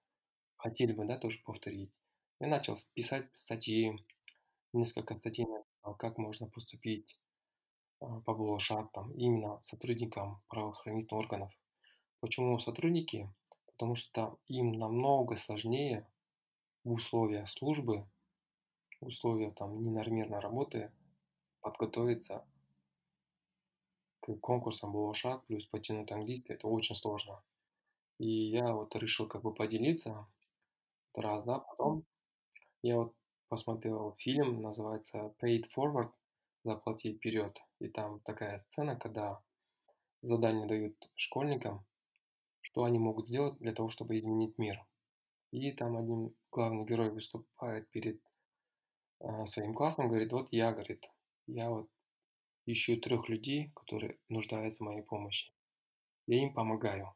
[0.57, 1.91] хотели бы, да, тоже повторить.
[2.39, 4.05] Я начал писать статьи,
[4.73, 5.47] несколько статей,
[5.97, 7.19] как можно поступить
[7.99, 11.53] а, по Булашат, там, именно сотрудникам правоохранительных органов.
[12.19, 13.33] Почему сотрудники?
[13.65, 16.05] Потому что им намного сложнее
[16.83, 18.07] в условиях службы,
[19.01, 20.91] в условиях там ненормированной работы
[21.61, 22.45] подготовиться
[24.21, 27.41] к конкурсам Булашак плюс потянуть английский, это очень сложно.
[28.17, 30.27] И я вот решил как бы поделиться
[31.15, 32.05] раз, да, потом
[32.81, 33.13] я вот
[33.49, 36.11] посмотрел фильм, называется Paid Forward,
[36.63, 37.61] заплати вперед.
[37.79, 39.41] И там такая сцена, когда
[40.21, 41.85] задание дают школьникам,
[42.61, 44.85] что они могут сделать для того, чтобы изменить мир.
[45.51, 48.21] И там один главный герой выступает перед
[49.19, 51.09] э, своим классом, говорит, вот я, говорит,
[51.47, 51.89] я вот
[52.65, 55.51] ищу трех людей, которые нуждаются в моей помощи.
[56.27, 57.15] Я им помогаю,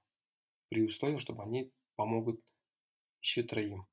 [0.70, 2.42] при условии, чтобы они помогут
[3.22, 3.86] еще троим,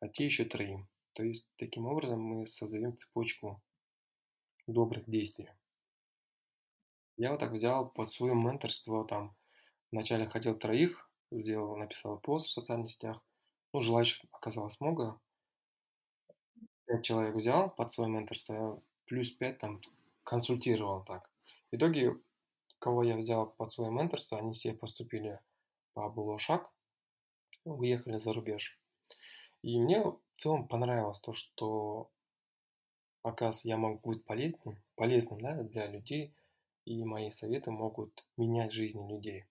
[0.00, 0.88] а те еще троим.
[1.12, 3.62] То есть, таким образом мы создаем цепочку
[4.66, 5.48] добрых действий.
[7.16, 9.34] Я вот так взял под свое менторство, там,
[9.92, 13.22] вначале хотел троих, сделал, написал пост в социальных сетях,
[13.76, 15.20] ну, желающих оказалось много.
[16.86, 19.82] Пять человек взял под свое менторство, плюс пять там
[20.24, 21.30] консультировал так.
[21.70, 22.16] В итоге,
[22.78, 25.40] кого я взял под свое менторство, они все поступили
[25.92, 26.72] по Булошак,
[27.64, 28.80] уехали за рубеж.
[29.60, 32.10] И мне в целом понравилось то, что
[33.22, 36.32] оказывается я могу быть полезным, полезным да, для людей,
[36.86, 39.44] и мои советы могут менять жизни людей.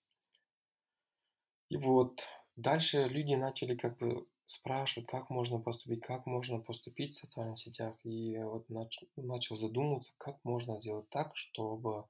[1.69, 7.19] И вот дальше люди начали как бы спрашивать, как можно поступить, как можно поступить в
[7.19, 7.95] социальных сетях.
[8.03, 12.05] И вот нач, начал задумываться, как можно сделать так, чтобы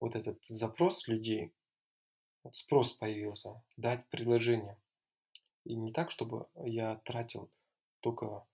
[0.00, 1.52] вот этот запрос людей,
[2.42, 4.76] вот спрос появился, дать предложение.
[5.64, 7.50] И не так, чтобы я тратил
[8.00, 8.44] только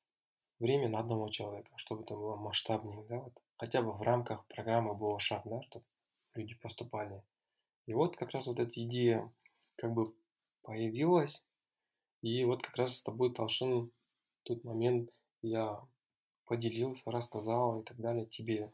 [0.60, 4.94] время на одного человека, чтобы это было масштабнее, да, вот, хотя бы в рамках программы
[4.94, 5.84] было шаг, да, чтобы
[6.34, 7.22] люди поступали.
[7.86, 9.32] И вот как раз вот эта идея
[9.74, 10.14] как бы
[10.62, 11.46] появилась,
[12.22, 15.10] и вот как раз с тобой, Талшин, в тот момент
[15.42, 15.80] я
[16.44, 18.26] поделился, рассказал и так далее.
[18.26, 18.72] Тебе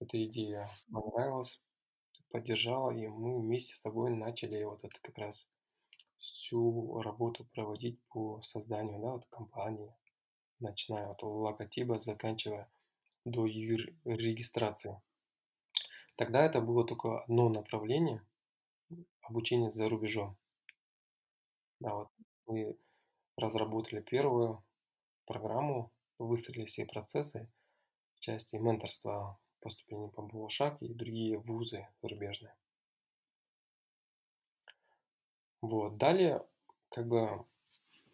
[0.00, 1.60] эта идея понравилась,
[2.30, 5.48] поддержала, и мы вместе с тобой начали вот это как раз
[6.18, 9.94] всю работу проводить по созданию да, вот компании,
[10.58, 12.68] начиная от логотипа, заканчивая
[13.24, 15.00] до регистрации.
[16.16, 18.24] Тогда это было только одно направление
[19.22, 20.36] обучения за рубежом.
[21.82, 22.08] Да, вот
[22.46, 22.76] мы
[23.36, 24.62] разработали первую
[25.26, 27.48] программу, выстроили все процессы
[28.14, 32.54] в части менторства поступления по Булашак и другие вузы зарубежные.
[35.60, 35.96] Вот.
[35.96, 36.46] Далее,
[36.88, 37.44] как бы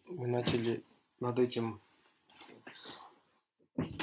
[0.05, 0.83] мы начали
[1.19, 1.79] над этим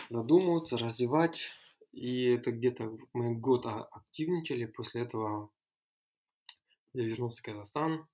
[0.08, 1.48] задумываться, развивать.
[1.90, 4.66] И это где-то мы год активничали.
[4.66, 5.50] После этого
[6.92, 8.06] я вернулся в Казахстан,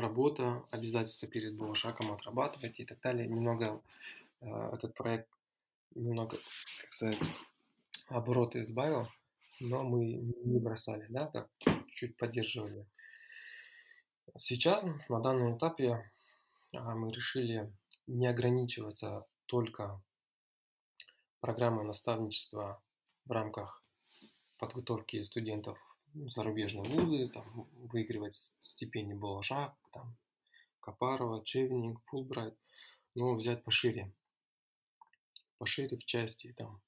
[0.00, 3.26] работа, обязательства перед Булашаком отрабатывать и так далее.
[3.26, 3.82] Немного
[4.40, 5.28] э, этот проект,
[5.94, 6.38] немного,
[6.80, 7.18] как сказать,
[8.08, 9.08] обороты избавил.
[9.60, 11.48] но мы не бросали, да, так
[11.92, 12.86] чуть поддерживали.
[14.36, 16.10] Сейчас, на данном этапе,
[16.74, 17.72] а, мы решили
[18.06, 20.02] не ограничиваться только
[21.40, 22.82] программой наставничества
[23.24, 23.82] в рамках
[24.58, 25.78] подготовки студентов
[26.28, 30.16] зарубежные вузы, там, выигрывать стипендии Балашак, там,
[30.80, 32.56] Капарова, Чевник, Фулбрайт,
[33.14, 34.12] но взять пошире.
[35.58, 36.80] Пошире в части там,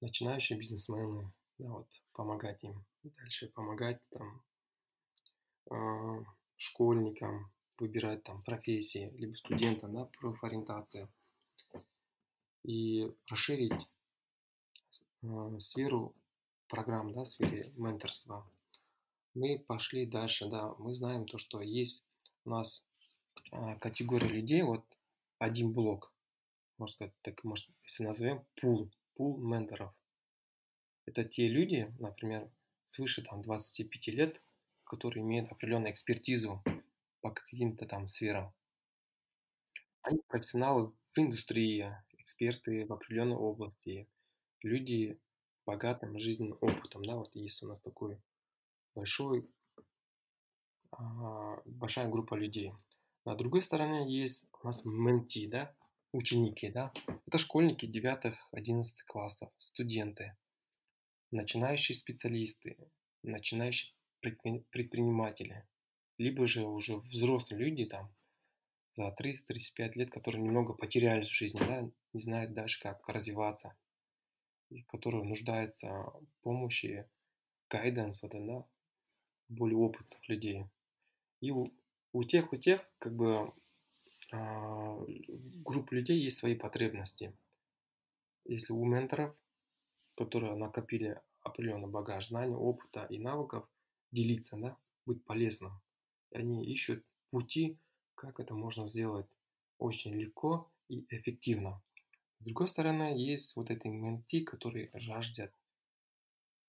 [0.00, 2.84] начинающие бизнесмены, да, вот, помогать им.
[3.02, 4.42] Дальше помогать там
[5.70, 6.24] э,
[6.56, 11.08] школьникам выбирать там профессии, либо студентам, да, профориентация.
[12.64, 13.88] И расширить
[15.22, 16.14] э, сферу
[16.68, 18.46] программ, да, в сфере менторства.
[19.34, 22.04] Мы пошли дальше, да, мы знаем то, что есть
[22.44, 22.86] у нас
[23.52, 24.84] э, категория людей, вот
[25.38, 26.12] один блок,
[26.78, 29.92] можно сказать, так, может, если назовем пул, пул менторов.
[31.06, 32.50] Это те люди, например,
[32.84, 34.42] свыше там, 25 лет,
[34.84, 36.62] которые имеют определенную экспертизу
[37.20, 38.52] по каким-то там сферам.
[40.02, 44.08] Они профессионалы в индустрии, эксперты в определенной области,
[44.62, 45.18] люди
[45.68, 48.18] богатым жизненным опытом, да, вот есть у нас такой
[48.94, 49.46] большой,
[50.92, 52.72] а, большая группа людей.
[53.26, 55.76] На другой стороне есть у нас менти, да,
[56.10, 56.90] ученики, да,
[57.26, 60.38] это школьники 9-11 классов, студенты,
[61.32, 62.78] начинающие специалисты,
[63.22, 65.68] начинающие предприниматели,
[66.16, 68.10] либо же уже взрослые люди там
[68.96, 73.76] за 30-35 лет, которые немного потерялись в жизни, да, не знают дальше, как развиваться,
[74.70, 77.08] и которые нуждаются в помощи,
[77.70, 78.64] гайденс, вот, да,
[79.48, 80.66] более опытных людей.
[81.40, 81.72] И у,
[82.12, 83.52] у тех, у тех, как бы,
[84.32, 84.98] а,
[85.64, 87.36] групп людей есть свои потребности.
[88.44, 89.34] Если у менторов,
[90.16, 93.68] которые накопили определенный багаж знаний, опыта и навыков,
[94.10, 94.76] делиться, да,
[95.06, 95.80] быть полезным.
[96.30, 97.78] И они ищут пути,
[98.14, 99.26] как это можно сделать
[99.78, 101.82] очень легко и эффективно.
[102.40, 105.50] С другой стороны, есть вот эти менти, которые жаждут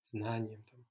[0.02, 0.84] знанием, там,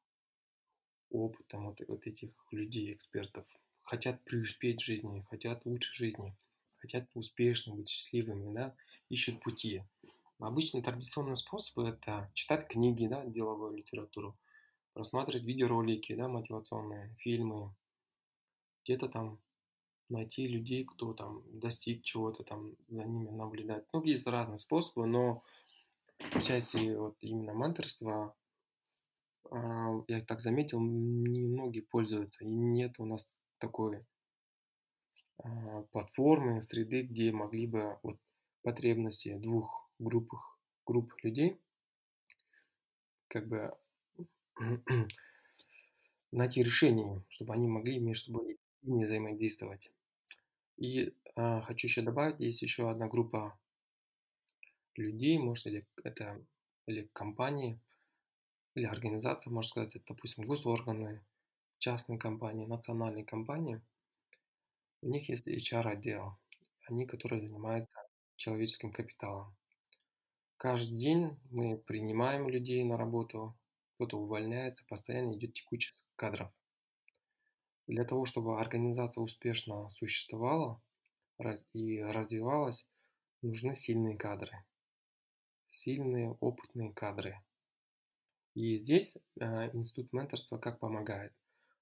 [1.10, 3.46] опытом вот, вот этих людей, экспертов.
[3.84, 6.36] Хотят преуспеть в жизни, хотят лучшей жизни,
[6.78, 8.76] хотят успешно быть счастливыми, да,
[9.10, 9.84] ищут пути.
[10.40, 14.38] Обычные традиционные способы– это читать книги, да, деловую литературу,
[14.94, 17.76] просматривать видеоролики, да, мотивационные, фильмы,
[18.86, 19.42] где-то там
[20.10, 23.86] найти людей, кто там достиг чего-то, там за ними наблюдать.
[23.94, 25.44] Ну, есть разные способы, но
[26.18, 28.36] в части вот именно менторства,
[29.52, 34.06] а, я так заметил, немногие пользуются, и нет у нас такой
[35.38, 38.18] а, платформы, среды, где могли бы вот
[38.64, 40.34] потребности двух групп,
[40.86, 41.60] групп людей
[43.30, 43.74] как бы
[46.32, 49.92] найти решение, чтобы они могли между собой не взаимодействовать.
[50.80, 53.60] И а, хочу еще добавить, есть еще одна группа
[54.96, 56.42] людей, может, или это
[56.86, 57.80] или компании,
[58.76, 61.22] или организация, можно сказать, это, допустим, госорганы,
[61.80, 63.82] частные компании, национальные компании.
[65.02, 66.38] У них есть HR-отдел,
[66.88, 67.94] они, которые занимаются
[68.38, 69.54] человеческим капиталом.
[70.56, 73.54] Каждый день мы принимаем людей на работу,
[73.96, 76.52] кто-то увольняется, постоянно идет текучесть кадров.
[77.90, 80.80] Для того, чтобы организация успешно существовала
[81.74, 82.88] и развивалась,
[83.42, 84.64] нужны сильные кадры.
[85.70, 87.42] Сильные, опытные кадры.
[88.54, 91.34] И здесь э, институт менторства как помогает.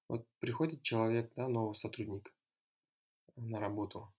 [0.08, 2.34] Вот приходит человек, да, новый сотрудник
[3.36, 4.10] на работу.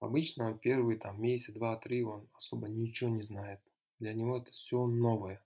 [0.00, 3.60] Обычно первый там месяц, два, три он особо ничего не знает.
[4.00, 5.40] Для него это все новое.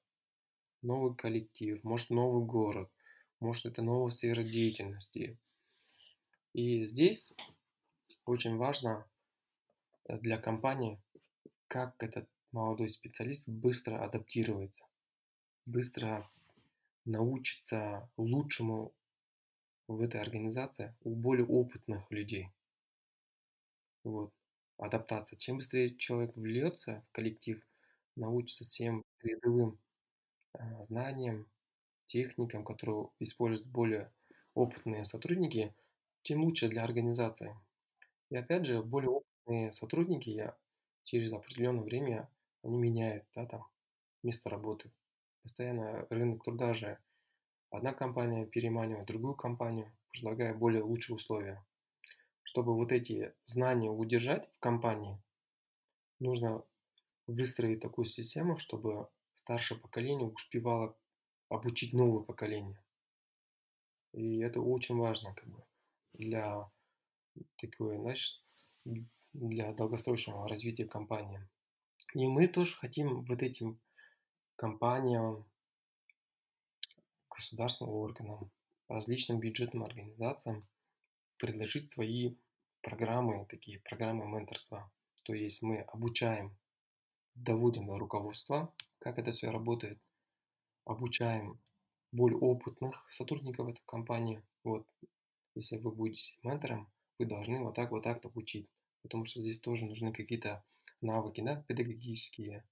[0.80, 2.90] Новый коллектив, может новый город,
[3.40, 5.38] может это новая сфера деятельности,
[6.52, 7.32] и здесь
[8.24, 9.06] очень важно
[10.04, 11.00] э, для компании,
[11.68, 14.86] как этот молодой специалист быстро адаптируется,
[15.64, 16.28] быстро
[17.04, 18.92] научится лучшему
[19.88, 22.48] в этой организации у более опытных людей.
[24.04, 24.32] Вот.
[24.78, 25.36] Адаптация.
[25.36, 27.62] Чем быстрее человек вльется в коллектив,
[28.16, 29.78] научится всем передовым
[30.54, 31.46] э, знаниям,
[32.06, 34.12] техникам, которые используют более
[34.54, 35.74] опытные сотрудники,
[36.22, 37.56] тем лучше для организации.
[38.30, 40.56] И опять же, более опытные сотрудники, я
[41.04, 42.28] через определенное время,
[42.62, 43.66] они меняют да, там,
[44.22, 44.90] место работы.
[45.42, 46.98] Постоянно рынок труда же
[47.70, 51.64] одна компания переманивает другую компанию, предлагая более лучшие условия.
[52.44, 55.18] Чтобы вот эти знания удержать в компании,
[56.20, 56.62] нужно
[57.26, 60.96] выстроить такую систему, чтобы старшее поколение успевало
[61.48, 62.82] обучить новое поколение.
[64.12, 65.62] И это очень важно как бы
[66.14, 66.70] для
[67.56, 68.42] такой, знаешь,
[69.32, 71.40] для долгосрочного развития компании.
[72.14, 73.80] И мы тоже хотим вот этим
[74.56, 75.46] компаниям,
[77.30, 78.50] государственным органам,
[78.88, 80.66] различным бюджетным организациям
[81.38, 82.36] предложить свои
[82.82, 84.90] программы, такие программы менторства.
[85.22, 86.56] То есть мы обучаем,
[87.34, 89.98] доводим до руководства, как это все работает,
[90.84, 91.58] обучаем
[92.12, 94.42] более опытных сотрудников этой компании.
[94.64, 94.86] Вот,
[95.54, 98.68] если вы будете ментором, вы должны вот так, вот так-то учить.
[99.02, 100.64] Потому что здесь тоже нужны какие-то
[101.00, 102.64] навыки, да, педагогические,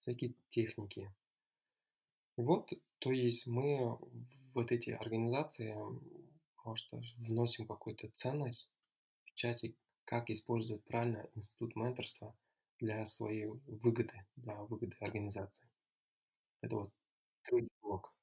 [0.00, 1.12] всякие техники.
[2.36, 3.98] Вот, то есть мы
[4.54, 5.76] вот эти организации,
[6.64, 8.70] может, вносим какую-то ценность
[9.24, 12.36] в части, как использовать правильно институт менторства
[12.78, 15.66] для своей выгоды, для выгоды организации.
[16.60, 16.92] Это вот
[17.42, 18.14] третий блок.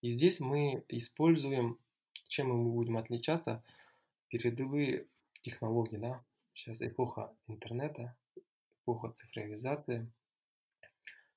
[0.00, 1.78] И здесь мы используем,
[2.32, 3.62] чем мы будем отличаться,
[4.28, 5.06] передовые
[5.42, 6.24] технологии, да.
[6.54, 8.16] Сейчас эпоха интернета,
[8.82, 10.10] эпоха цифровизации.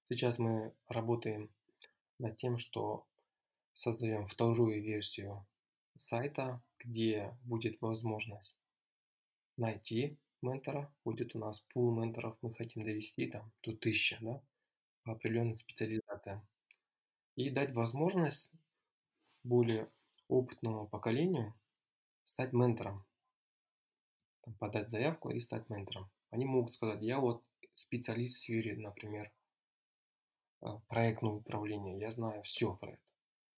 [0.07, 1.49] Сейчас мы работаем
[2.17, 3.05] над тем, что
[3.73, 5.45] создаем вторую версию
[5.97, 8.57] сайта, где будет возможность
[9.57, 10.93] найти ментора.
[11.03, 14.41] Будет у нас пул менторов, мы хотим довести там до тысячи, да,
[15.03, 16.47] по определенным специализациям
[17.35, 18.53] и дать возможность
[19.43, 19.89] более
[20.27, 21.53] опытному поколению
[22.23, 23.05] стать ментором,
[24.59, 26.09] подать заявку и стать ментором.
[26.29, 29.31] Они могут сказать, я вот специалист в сфере, например,
[30.61, 33.01] а, проектного управления, я знаю все про это.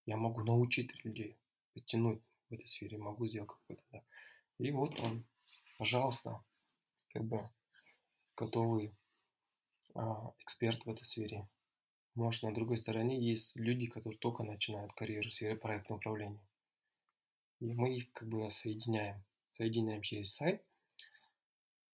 [0.06, 1.38] Я могу научить людей,
[1.74, 4.04] подтянуть в этой сфере, могу сделать какой-то, да.
[4.58, 5.26] И вот он,
[5.78, 6.44] пожалуйста,
[7.10, 7.50] как бы
[8.36, 8.94] готовый
[9.94, 11.48] а, эксперт в этой сфере.
[12.16, 16.47] Может, на другой стороне есть люди, которые только начинают карьеру в сфере проектного управления.
[17.60, 19.24] И мы их как бы соединяем.
[19.52, 20.64] Соединяем через сайт.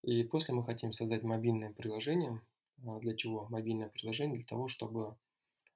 [0.01, 2.41] И после мы хотим создать мобильное приложение.
[2.85, 3.47] А, для чего?
[3.49, 5.15] Мобильное приложение для того, чтобы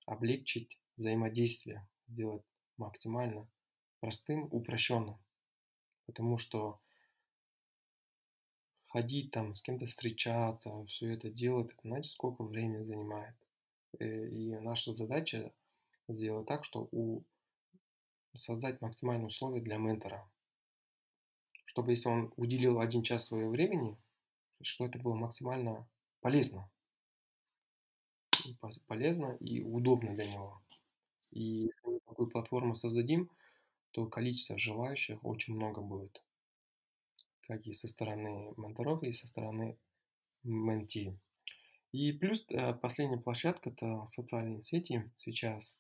[0.05, 2.43] облегчить взаимодействие, сделать
[2.77, 3.47] максимально
[3.99, 5.17] простым, упрощенным.
[6.05, 6.79] Потому что
[8.87, 13.35] ходить там, с кем-то встречаться, все это делать, знаете, сколько времени занимает.
[13.99, 15.51] Э, и наша задача
[16.07, 17.23] сделать так, что у,
[18.35, 20.29] создать максимальные условия для ментора.
[21.65, 23.97] Чтобы если он уделил один час своего времени,
[24.61, 25.87] что это было максимально
[26.21, 26.69] полезно.
[28.87, 30.61] Полезно и удобно для него.
[31.31, 33.29] И если мы такую платформу создадим,
[33.91, 36.23] то количество желающих очень много будет.
[37.41, 39.77] Как и со стороны менторов, и со стороны
[40.43, 41.17] менти.
[41.91, 45.79] И плюс э, последняя площадка– это социальные сети сейчас.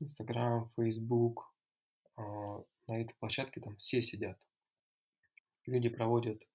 [0.00, 1.52] Инстаграм, Фейсбук.
[2.16, 2.22] А,
[2.86, 4.38] на этой площадке там все сидят.
[5.66, 6.46] Люди проводят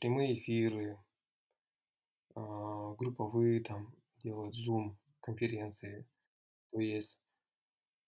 [0.00, 0.98] прямые эфиры,
[2.34, 6.06] а, групповые там делают Zoom конференции.
[6.70, 7.18] То есть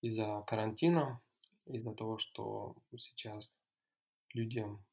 [0.02, 1.20] из-за карантина,
[1.66, 3.60] из-за того, что сейчас
[4.34, 4.84] людям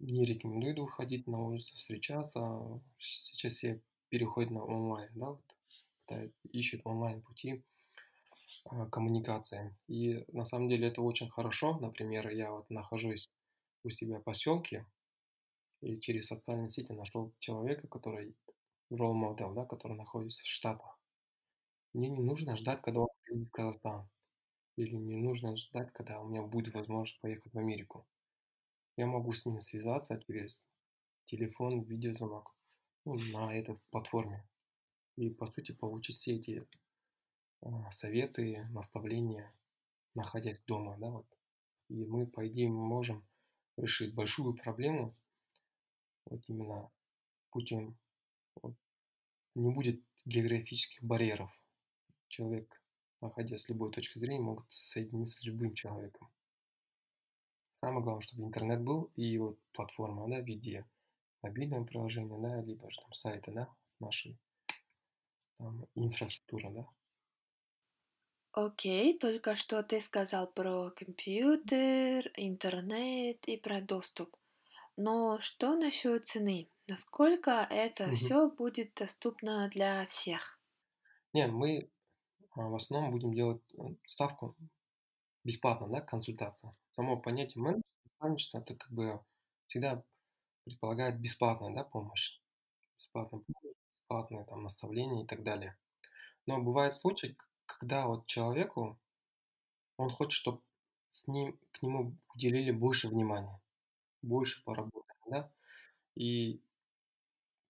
[0.00, 2.82] не рекомендую выходить на улицу, встречаться.
[2.98, 7.62] Сейчас все переходят на онлайн, да, вот, ищут онлайн пути
[8.90, 9.76] коммуникации.
[9.88, 11.78] И на самом деле это очень хорошо.
[11.78, 13.28] Например, я вот нахожусь
[13.84, 14.86] у себя в поселке
[15.80, 18.36] и через социальные сети нашел человека, который
[18.92, 20.98] role model, да, который находится в Штатах.
[21.94, 24.08] Мне не нужно ждать, когда он приедет в Казахстан.
[24.76, 28.06] Или не нужно ждать, когда у меня будет возможность поехать в Америку
[29.00, 30.64] я могу с ними связаться через
[31.24, 32.54] телефон, видеозвонок
[33.06, 34.46] ну, на этой платформе.
[35.16, 36.66] И, по сути, получить все эти
[37.62, 39.52] а, советы, наставления,
[40.14, 41.26] находясь дома, да, вот.
[41.88, 43.26] И мы, по идее, можем
[43.76, 45.14] решить большую проблему
[46.26, 46.90] вот именно
[47.50, 47.98] путем,
[48.62, 48.74] вот,
[49.54, 51.50] не будет географических барьеров.
[52.28, 52.80] Человек,
[53.20, 56.30] находясь с любой точки зрения, может соединиться с любым человеком.
[57.72, 60.86] Самое главное, чтобы интернет был и вот платформа, да, в виде
[61.42, 64.38] мобильного приложения, да, либо же там сайта, да, нашей
[65.56, 66.86] там, инфраструктуры, да.
[68.52, 74.36] Окей, только что ты сказал про компьютер, интернет и про доступ.
[74.96, 76.70] Но что насчет цены?
[76.86, 78.10] Насколько это Мгм.
[78.12, 80.60] все будет доступно для всех?
[81.32, 81.90] Не, мы
[82.52, 84.56] а, в основном будем делать э, ставку
[85.44, 86.76] бесплатно, да, консультация.
[86.92, 89.20] Само понятие менеджерства, наставничества, это как бы
[89.68, 90.04] всегда
[90.64, 92.40] предполагает бесплатная, да, помощь.
[92.98, 95.78] Бесплатная помощь, бесплатное там наставление и так далее.
[96.46, 98.98] Но бывает случай, к когда вот человеку,
[99.96, 100.62] он хочет, чтоб
[101.10, 103.60] с ним к нему уделили больше внимания,
[104.22, 105.52] больше поработали, да.
[106.16, 106.60] И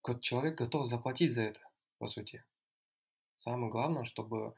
[0.01, 1.61] кот человек готов заплатить за это,
[1.99, 2.45] по сути.
[3.37, 4.55] Самое главное, чтобы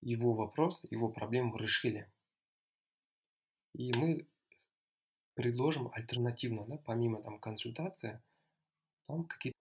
[0.00, 2.10] его вопрос, его проблему решили.
[3.74, 4.26] И мы
[5.34, 8.22] предложим альтернативно, да, помимо там консультации,
[9.06, 9.58] там какие-то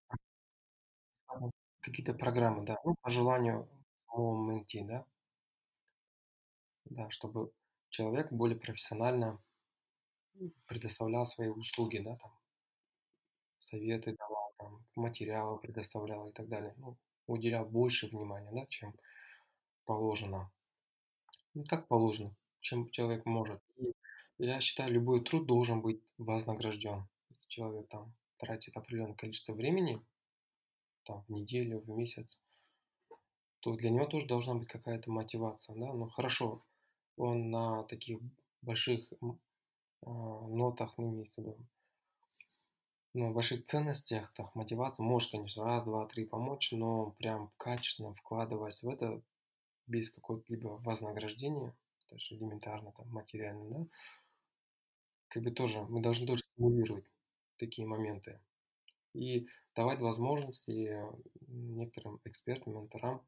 [1.82, 3.68] какие-то программы, да, ну, по желанию
[4.12, 5.06] самого менти, да.
[6.86, 7.52] Да, чтобы
[7.90, 9.40] человек более профессионально
[10.66, 12.32] предоставлял свои услуги, да, там,
[13.60, 16.74] советы давал, там, материалы предоставлял и так далее.
[16.78, 16.98] Ну,
[17.28, 18.94] уделял больше внимания, да, чем
[19.86, 20.52] положено.
[21.54, 23.62] Ну, как положено, чем человек может.
[23.78, 23.94] И
[24.46, 27.08] я считаю, любой труд должен быть вознагражден.
[27.30, 30.02] Если человек там тратит определенное количество времени,
[31.04, 32.40] там, в неделю, в месяц,
[33.62, 35.94] то для него тоже должна быть какая-то мотивация, да.
[35.94, 36.64] Ну, хорошо,
[37.16, 38.20] он на таких
[38.62, 39.12] больших
[40.02, 41.58] а, нотах, ну, имеется в виду,
[43.14, 48.82] ну, больших ценностях, так, мотивация может, конечно, раз, два, три помочь, но прям качественно вкладываясь
[48.82, 49.22] в это
[49.86, 51.76] без какого-либо вознаграждения,
[52.10, 53.88] даже элементарно, там, материально, да,
[55.28, 57.06] как бы тоже, мы должны тоже стимулировать
[57.58, 58.40] такие моменты
[59.14, 60.98] и давать возможности
[61.48, 63.22] некоторым экспертам, менторам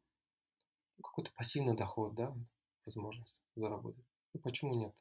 [1.01, 2.35] какой-то пассивный доход, да,
[2.85, 4.05] возможность заработать.
[4.33, 4.95] Ну, почему нет?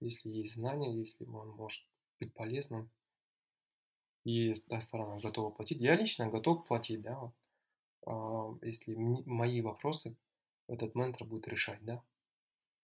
[0.00, 1.86] Если есть знания, если он может
[2.18, 2.90] быть полезным,
[4.24, 5.80] и та сторона готова платить.
[5.80, 7.32] Я лично готов платить, да,
[8.62, 10.16] если мои вопросы
[10.68, 12.02] этот ментор будет решать, да,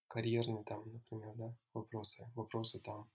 [0.09, 3.09] карьерные там, например, да, вопросы, вопросы там,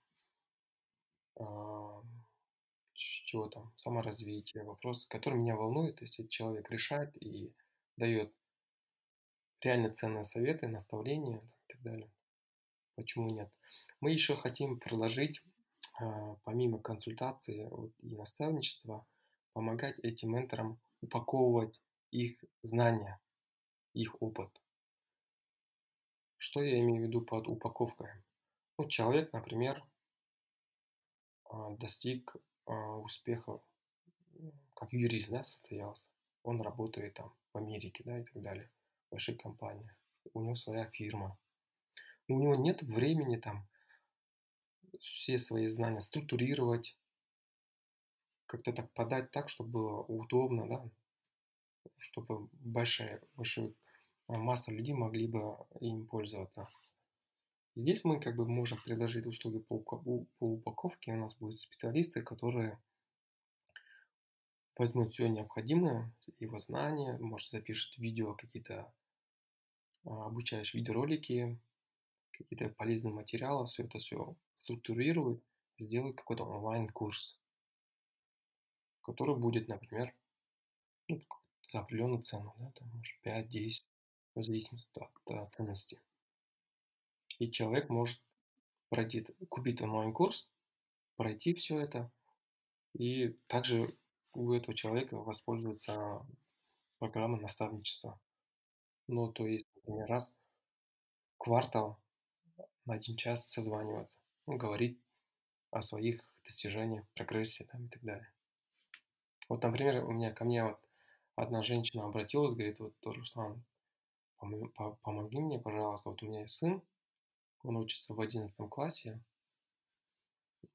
[2.94, 7.54] чего там, саморазвития, вопросы, которые меня волнуют, если человек решает и
[7.98, 8.34] дает
[9.62, 12.12] реально ценные советы, наставления и так далее.
[12.96, 13.52] Почему нет?
[14.02, 15.42] Мы еще хотим предложить,
[16.00, 17.70] а, помимо консультации
[18.00, 19.06] и наставничества,
[19.54, 21.82] помогать этим менторам упаковывать
[22.12, 23.20] их знания,
[23.94, 24.62] их опыт.
[26.38, 28.10] Что я имею в виду под упаковкой?
[28.78, 29.84] Ну, человек, например,
[31.46, 32.36] а, достиг
[32.66, 33.62] успеха
[34.40, 36.10] м, как юрист, да, состоялся.
[36.44, 38.70] Он работает там в Америке, да, и так далее,
[39.10, 39.38] в больших.
[40.34, 41.38] У него своя фирма.
[42.28, 43.68] Но у него нет времени там
[45.00, 46.98] все свои знания структурировать,
[48.46, 50.90] как-то так подать так, чтобы было удобно, да,
[51.98, 53.74] чтобы большая, большая
[54.28, 56.68] а, масса людей могли бы им пользоваться.
[57.76, 61.14] Здесь мы как бы можем предложить услуги по, по упаковке.
[61.14, 62.80] У нас будут специалисты, которые
[64.78, 68.94] возьмут все необходимое, его знания, может запишет видео, какие-то
[70.06, 71.60] а, обучающие видеоролики,
[72.32, 75.44] какие-то полезные материалы, все это все структурирует,
[75.78, 77.40] сделает какой-то онлайн-курс,
[79.02, 80.16] который будет, например,
[81.08, 81.22] ну,
[81.70, 83.84] за определенную цену, да, там, может, 5-10,
[84.36, 86.00] в зависимости от, от ценности.
[87.44, 88.24] И человек может
[88.88, 90.48] пройти, купить онлайн-курс,
[91.18, 92.10] пройти все это,
[92.94, 93.94] и также
[94.34, 96.26] у этого человека воспользоваться
[97.00, 98.18] программой наставничества.
[99.08, 100.34] Ну, то есть, например, раз
[101.36, 102.00] в квартал
[102.86, 105.00] на один час созваниваться, ну, говорить
[105.72, 108.34] о своих достижениях, прогрессе там, и так далее.
[109.50, 110.80] Вот, например, у меня ко мне вот
[111.36, 113.64] одна женщина обратилась, говорит, вот, Руслан,
[114.40, 116.82] помо- по- помоги мне, пожалуйста, вот у меня есть сын,
[117.64, 119.20] он учится в 11 классе,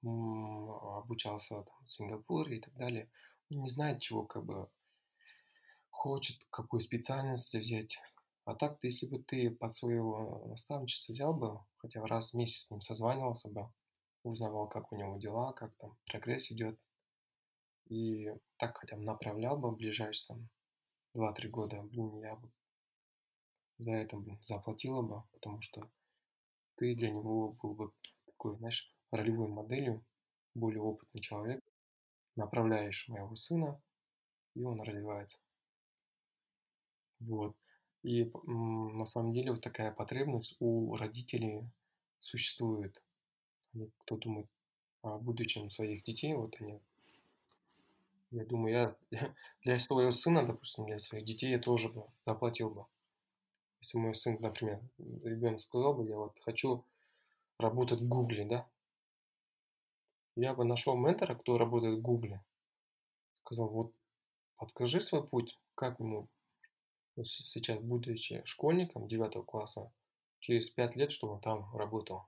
[0.03, 3.11] обучался там, в Сингапуре и так далее.
[3.51, 4.69] Он не знает, чего как бы
[5.91, 7.99] хочет, какую специальность взять.
[8.45, 12.71] А так, если бы ты под своего наставничества взял бы, хотя раз в месяц с
[12.71, 13.71] ним созванивался бы,
[14.23, 16.79] узнавал, как у него дела, как там прогресс идет,
[17.89, 20.49] и так хотя бы направлял бы в ближайшие там,
[21.15, 22.51] 2-3 года, блин, я бы
[23.79, 25.91] за это, блин, заплатила бы, потому что
[26.79, 27.93] ты для него был бы
[28.25, 30.05] такой, знаешь, ролевой моделью,
[30.55, 31.63] более опытный человек,
[32.37, 33.81] направляешь моего сына,
[34.55, 35.39] и он развивается.
[37.21, 37.57] Вот.
[38.05, 41.69] И на самом деле вот такая потребность у родителей
[42.21, 43.03] существует.
[43.75, 44.49] Они, кто думает
[45.03, 46.81] о будущем своих детей, вот они,
[48.31, 52.87] я думаю, я для своего сына, допустим, для своих детей я тоже бы заплатил бы.
[53.81, 56.85] Если мой сын, например, ребенок сказал бы, я вот хочу
[57.59, 58.69] работать в Гугле, да,
[60.37, 62.45] я бы нашел ментора, кто работает в Гугле,
[63.45, 63.93] сказал, вот
[64.57, 66.29] подскажи свой путь, как ему
[67.25, 69.91] сейчас, будучи школьником 9 класса,
[70.41, 72.27] через 5 лет, чтобы он там работал.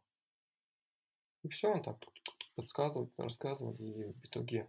[1.43, 1.99] И все, он там
[2.55, 4.69] подсказывает, рассказывает, и в итоге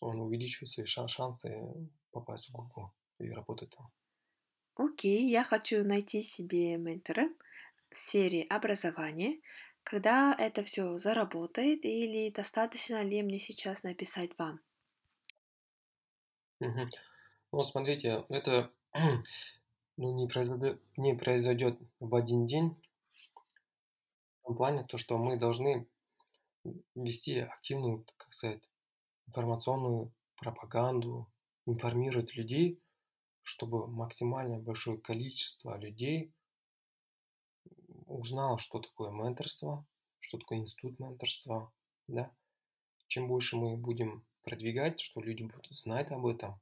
[0.00, 3.90] он увеличивает свои шансы попасть в Google и работать там.
[4.76, 7.28] Окей, я хочу найти себе ментора
[7.90, 9.40] в сфере образования.
[9.82, 14.60] Когда это все заработает или достаточно ли мне сейчас написать вам?
[16.60, 16.88] Мгм.
[17.52, 18.72] Ну, смотрите, это
[19.96, 22.76] ну, не произойдет, не произойдет в один день.
[24.40, 25.86] В том плане, то, что мы должны
[26.94, 28.62] вести активную, как сказать,
[29.28, 31.28] информационную пропаганду,
[31.66, 32.80] информировать людей,
[33.46, 36.32] чтобы максимально большое количество людей
[38.06, 39.86] узнало, что такое менторство,
[40.18, 41.72] что такое институт менторства,
[42.08, 42.34] да.
[43.06, 46.60] Чем больше мы будем продвигать, что люди будут знать об этом,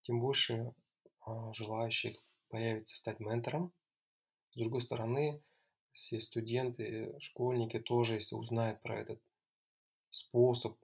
[0.00, 0.74] тем больше
[1.20, 3.72] а, желающих появится стать ментором.
[4.54, 5.40] С другой стороны,
[5.92, 9.22] все студенты, школьники тоже, если узнают про этот
[10.10, 10.76] способ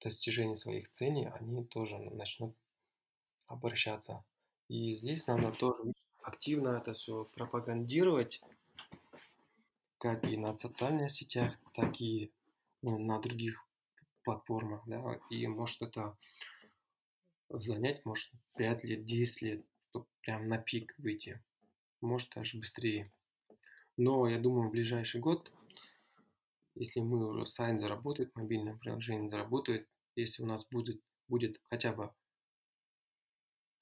[0.00, 2.54] достижения своих целей, они тоже начнут
[3.50, 4.24] обращаться.
[4.68, 5.92] И здесь надо тоже
[6.22, 8.40] активно это все пропагандировать,
[9.98, 12.32] как и на социальных сетях, так и
[12.82, 13.66] ну, на других
[14.24, 16.16] платформах, да, и может это
[17.48, 21.42] занять, может, 5 лет, 10 лет, чтобы прям на пик выйти,
[22.00, 23.10] может даже быстрее.
[23.96, 25.52] Но я думаю, в ближайший год,
[26.76, 32.12] если мы уже сайт заработает, мобильное приложение заработает, если у нас будет, будет хотя бы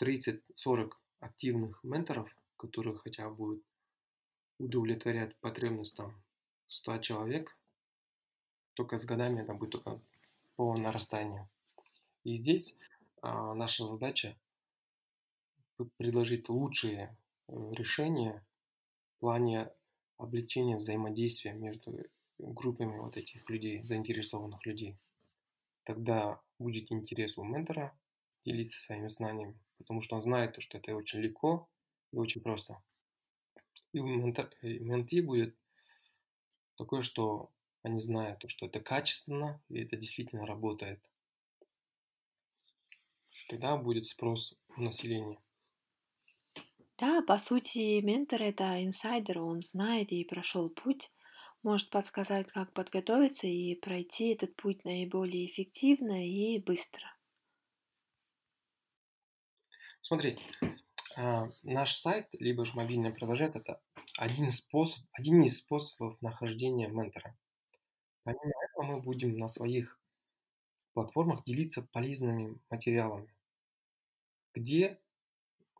[0.00, 3.62] 30-40 активных менторов, которые хотя бы
[4.58, 6.20] удовлетворять потребность там
[6.68, 7.56] 100 человек,
[8.74, 10.00] только с годами это будет только
[10.56, 11.48] по нарастанию.
[12.24, 12.76] И здесь
[13.22, 14.36] а, наша задача
[15.96, 18.44] предложить лучшие э, решения
[19.16, 19.70] в плане
[20.16, 22.06] облегчения взаимодействия между
[22.38, 24.96] группами вот этих людей, заинтересованных людей.
[25.84, 27.96] Тогда будет интерес у ментора
[28.44, 31.68] делиться своими знаниями, потому что он знает, что это очень легко
[32.12, 32.82] и очень просто.
[33.92, 35.56] И у менти будет
[36.76, 37.50] такое, что
[37.82, 41.00] они знают, что это качественно и это действительно работает.
[43.48, 45.38] Тогда будет спрос у населения.
[46.98, 51.12] Да, по сути, ментор это инсайдер, он знает и прошел путь,
[51.62, 57.17] может подсказать, как подготовиться и пройти этот путь наиболее эффективно и быстро.
[60.00, 60.38] Смотри,
[61.16, 63.80] а, наш сайт, либо же мобильное приложение, это
[64.16, 67.36] один способ, один из способов нахождения ментора.
[68.24, 70.00] Помимо этого мы будем на своих
[70.94, 73.34] платформах делиться полезными материалами,
[74.54, 75.00] где,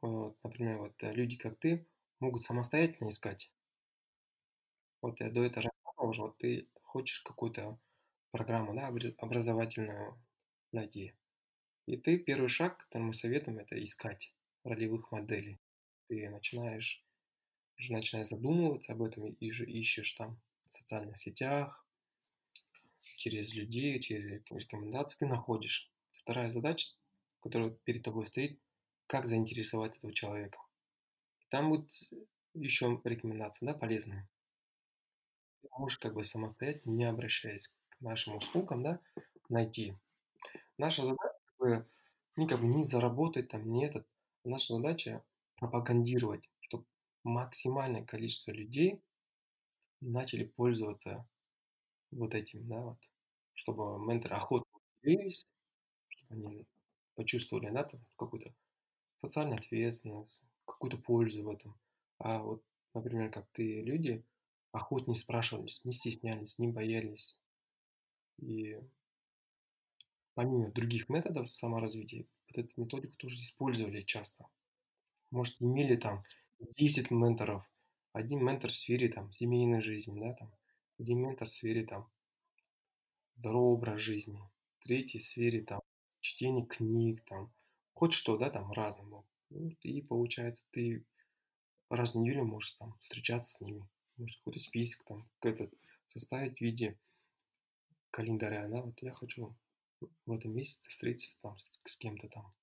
[0.02, 1.86] вот, например, вот э, люди, как ты,
[2.20, 3.52] могут самостоятельно искать.
[5.02, 7.78] Вот я до этого рассказывал уже, вот ты хочешь какую-то
[8.30, 8.88] программу да,
[9.18, 10.20] образовательную
[10.72, 11.14] найти.
[11.88, 14.30] И ты первый шаг, который мы советуем, это искать
[14.62, 15.58] ролевых моделей.
[16.06, 17.02] Ты начинаешь,
[17.78, 21.86] уже начинаешь задумываться об этом и же ищешь там в социальных сетях,
[23.16, 25.90] через людей, через рекомендации ты находишь.
[26.12, 26.90] Вторая задача,
[27.40, 28.60] которая перед тобой стоит,
[29.06, 30.58] как заинтересовать этого человека.
[31.48, 31.90] Там будет
[32.52, 34.28] еще рекомендации, да, полезные.
[35.62, 39.00] Ты можешь как бы самостоятельно, не обращаясь к нашим услугам, да,
[39.48, 39.94] найти.
[40.76, 41.27] Наша задача
[41.68, 41.88] как бы,
[42.36, 44.06] не как бы не заработать там, не этот.
[44.44, 45.22] Наша задача
[45.56, 46.84] пропагандировать, чтобы
[47.24, 49.00] максимальное количество людей
[50.00, 51.26] начали пользоваться
[52.10, 52.98] вот этим, да, вот,
[53.54, 55.46] чтобы менторы охотно делились,
[56.08, 56.66] чтобы они
[57.14, 58.54] почувствовали, да, там какую-то
[59.16, 61.78] социальную ответственность, какую-то пользу в этом.
[62.18, 62.62] А вот,
[62.94, 64.24] например, как ты, люди
[64.72, 67.38] охотнее спрашивались, не стеснялись, не боялись.
[68.38, 68.80] И
[70.38, 74.46] помимо других методов саморазвития, вот эту методику тоже использовали часто.
[75.32, 76.22] Может, имели там
[76.60, 77.68] 10 менторов,
[78.12, 80.54] один ментор в сфере там семейной жизни, да, там,
[80.96, 82.08] один ментор в сфере там
[83.34, 84.40] здоровый образ жизни,
[84.78, 85.80] третий в сфере там
[86.20, 87.52] чтение книг, там,
[87.92, 89.26] хоть что, да, там разному.
[89.50, 91.04] Ну, и получается, ты
[91.90, 95.74] раз в неделю можешь там встречаться с ними, можешь какой-то список там этот
[96.06, 96.96] составить в виде
[98.12, 99.56] календаря, да, вот я хочу
[100.00, 102.54] в этом месяце встретиться там с, с кем-то там,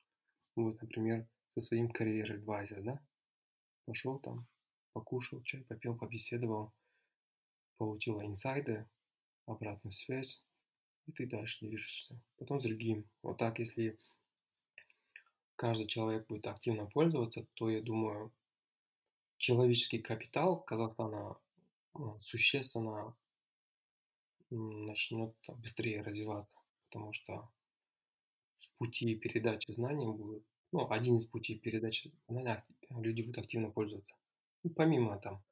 [0.55, 2.99] вот, например, со своим карьер-адвайзер, да,
[3.86, 4.47] пошел там,
[4.93, 6.73] покушал чай, попил, побеседовал,
[7.77, 8.88] получил инсайды,
[9.45, 10.43] обратную связь,
[11.05, 12.19] и ты дальше движешься.
[12.38, 13.09] Потом с другим.
[13.21, 13.99] Вот так, если
[15.55, 18.33] каждый человек будет активно пользоваться, то, я думаю,
[19.38, 21.38] человеческий капитал Казахстана
[22.21, 23.15] существенно
[24.49, 26.57] начнет быстрее развиваться,
[26.95, 27.51] потому что
[28.77, 34.15] пути передачи знаний будут, ну, один из путей передачи знаний люди будут активно пользоваться.
[34.63, 35.43] И помимо там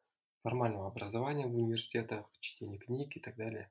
[0.41, 3.69] формального образования в университетах, чтения книг и так далее.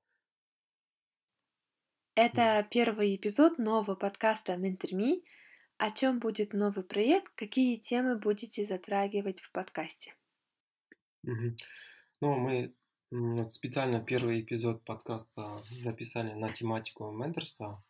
[2.14, 5.24] Это первый эпизод нового подкаста Ментерми.
[5.78, 10.14] О чем будет новый проект, какие темы будете затрагивать в подкасте?
[11.24, 11.56] Угу.
[12.20, 12.74] Ну, мы
[13.12, 17.84] вот специально первый эпизод подкаста записали на тематику менторства,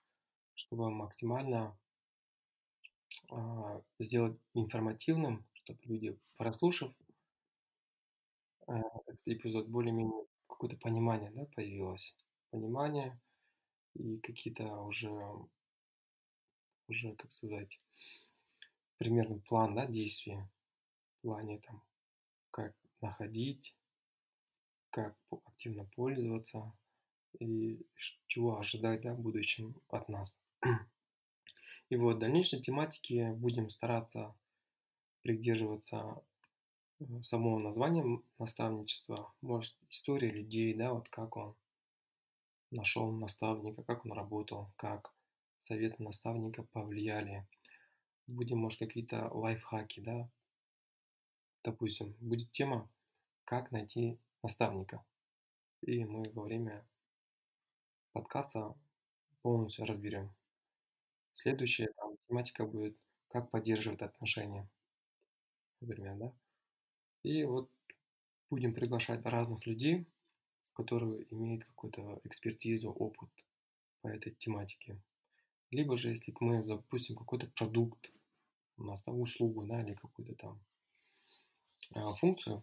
[0.55, 1.79] чтобы максимально
[3.31, 6.93] а, сделать информативным, чтобы люди, прослушав
[8.67, 12.17] а, этот эпизод, более-менее какое-то понимание да, появилось.
[12.51, 13.17] Понимание
[13.95, 15.09] и какие-то уже,
[16.89, 17.81] уже, как сказать,
[18.99, 20.51] примерный план да, действия
[21.19, 21.81] в плане там,
[22.51, 23.77] как находить,
[24.93, 25.17] как
[25.47, 26.73] активно пользоваться
[27.41, 27.85] и
[28.27, 30.39] чего ожидать да, в будущем от нас.
[31.89, 34.35] И вот в дальнейшей тематике будем стараться
[35.23, 36.23] придерживаться
[37.01, 38.05] э, самого названия
[38.39, 41.55] наставничества, может, история людей, да, вот как он
[42.71, 45.15] нашел наставника, как он работал, как
[45.61, 47.47] советы наставника повлияли.
[48.27, 50.29] Будем, может, какие-то лайфхаки, да,
[51.65, 52.89] допустим, будет тема,
[53.45, 55.05] как найти наставника.
[55.83, 56.85] И мы во время
[58.13, 58.75] подкаста
[59.43, 60.33] полностью разберем.
[61.35, 62.97] Следующая там, тематика будет,
[63.29, 64.69] как поддерживать отношения,
[65.81, 66.33] например, да.
[67.23, 67.71] И вот
[68.51, 70.07] будем приглашать разных людей,
[70.75, 73.31] которые имеют какую-то экспертизу, опыт
[74.03, 75.01] по этой тематике.
[75.71, 78.13] Либо же, если мы запустим какой-то продукт,
[78.77, 80.61] у нас там услугу, да, или какую-то там
[81.95, 82.63] а, функцию,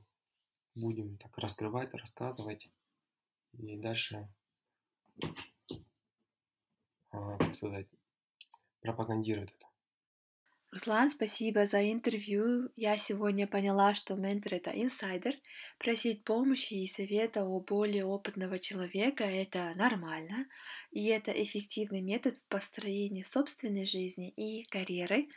[0.80, 2.70] будем так раскрывать, рассказывать
[3.54, 4.28] и дальше,
[7.12, 7.88] а, как сказать,
[8.82, 9.70] пропагандировать это.
[10.72, 12.70] Руслан, спасибо за интервью.
[12.76, 15.34] Я сегодня поняла, что ментор— это инсайдер.
[15.80, 20.46] Просить помощи и совета у более опытного человека— это нормально.
[20.92, 25.30] И это эффективный метод в построении собственной жизни и карьеры.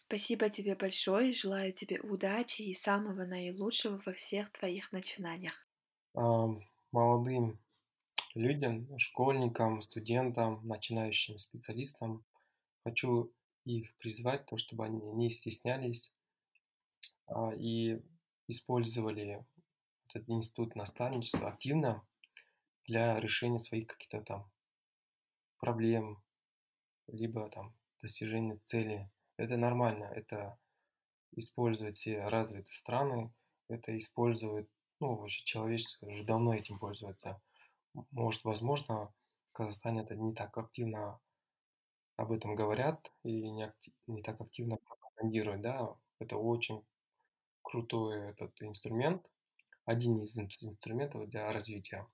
[0.00, 5.66] Спасибо тебе большое, желаю тебе удачи и самого наилучшего во всех твоих начинаниях.
[6.92, 7.58] Молодым
[8.36, 12.24] людям, школьникам, студентам, начинающим специалистам
[12.84, 13.32] хочу
[13.64, 16.12] их призвать, то, чтобы они не стеснялись
[17.26, 18.00] а, и
[18.46, 19.44] использовали
[20.06, 22.06] этот институт наставничества активно
[22.86, 24.48] для решения своих каких-то там
[25.58, 26.22] проблем,
[27.08, 30.58] либо там достижения цели это нормально, это
[31.32, 33.32] используют все развитые страны,
[33.68, 34.68] это используют,
[35.00, 37.40] ну, вообще человечество уже давно этим пользуется.
[38.10, 39.12] Может, возможно,
[39.50, 41.20] в Казахстане это не так активно
[42.16, 46.84] об этом говорят и не, актив, не так активно пропагандируют, да, это очень
[47.62, 49.24] крутой этот инструмент,
[49.84, 52.06] один из инструментов для развития.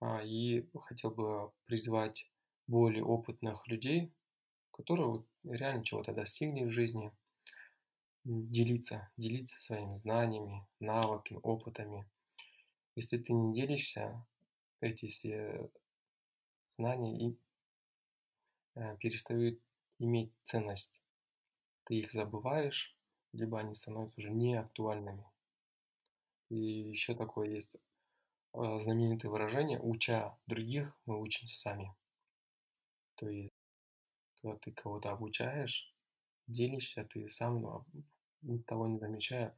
[0.00, 2.30] А, и хотел бы призвать
[2.66, 4.12] более опытных людей,
[4.74, 7.12] которые вот реально чего-то достигли в жизни,
[8.24, 12.08] делиться, делиться своими знаниями, навыками, опытами.
[12.96, 14.26] Если ты не делишься,
[14.80, 15.70] эти все
[16.76, 17.38] знания и
[18.74, 19.60] э, перестают
[19.98, 21.00] иметь ценность.
[21.84, 22.96] Ты их забываешь,
[23.32, 25.24] либо они становятся уже неактуальными.
[26.48, 27.76] И еще такое есть
[28.54, 31.94] э, знаменитое выражение «уча других, мы учимся сами».
[33.14, 33.53] То есть
[34.44, 35.90] когда ты кого-то обучаешь,
[36.46, 37.84] делишься, ты сам,
[38.66, 39.56] того не замечая,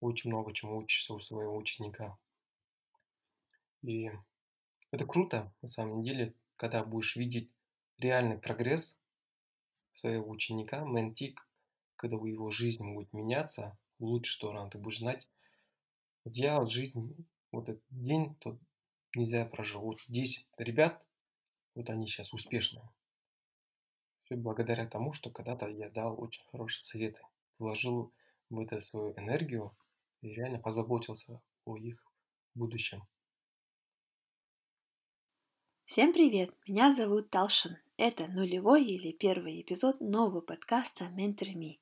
[0.00, 2.18] очень много чему учишься у своего ученика.
[3.82, 4.10] И
[4.90, 7.50] это круто, на самом деле, когда будешь видеть
[7.98, 8.98] реальный прогресс
[9.92, 11.46] своего ученика, ментик,
[11.96, 15.28] когда у его жизнь будет меняться в лучшую сторону, ты будешь знать,
[16.24, 17.14] я вот жизнь,
[17.50, 18.58] вот этот день, тот
[19.14, 19.82] нельзя прожил.
[19.82, 21.04] Вот 10 ребят,
[21.74, 22.88] вот они сейчас успешные.
[24.36, 27.20] Благодаря тому, что когда-то я дал очень хорошие советы,
[27.58, 28.12] вложил
[28.50, 29.76] в это свою энергию
[30.20, 32.04] и реально позаботился о их
[32.54, 33.02] будущем.
[35.84, 36.54] Всем привет!
[36.66, 37.76] Меня зовут Талшин.
[37.98, 41.81] Это нулевой или первый эпизод нового подкаста Mentor Me.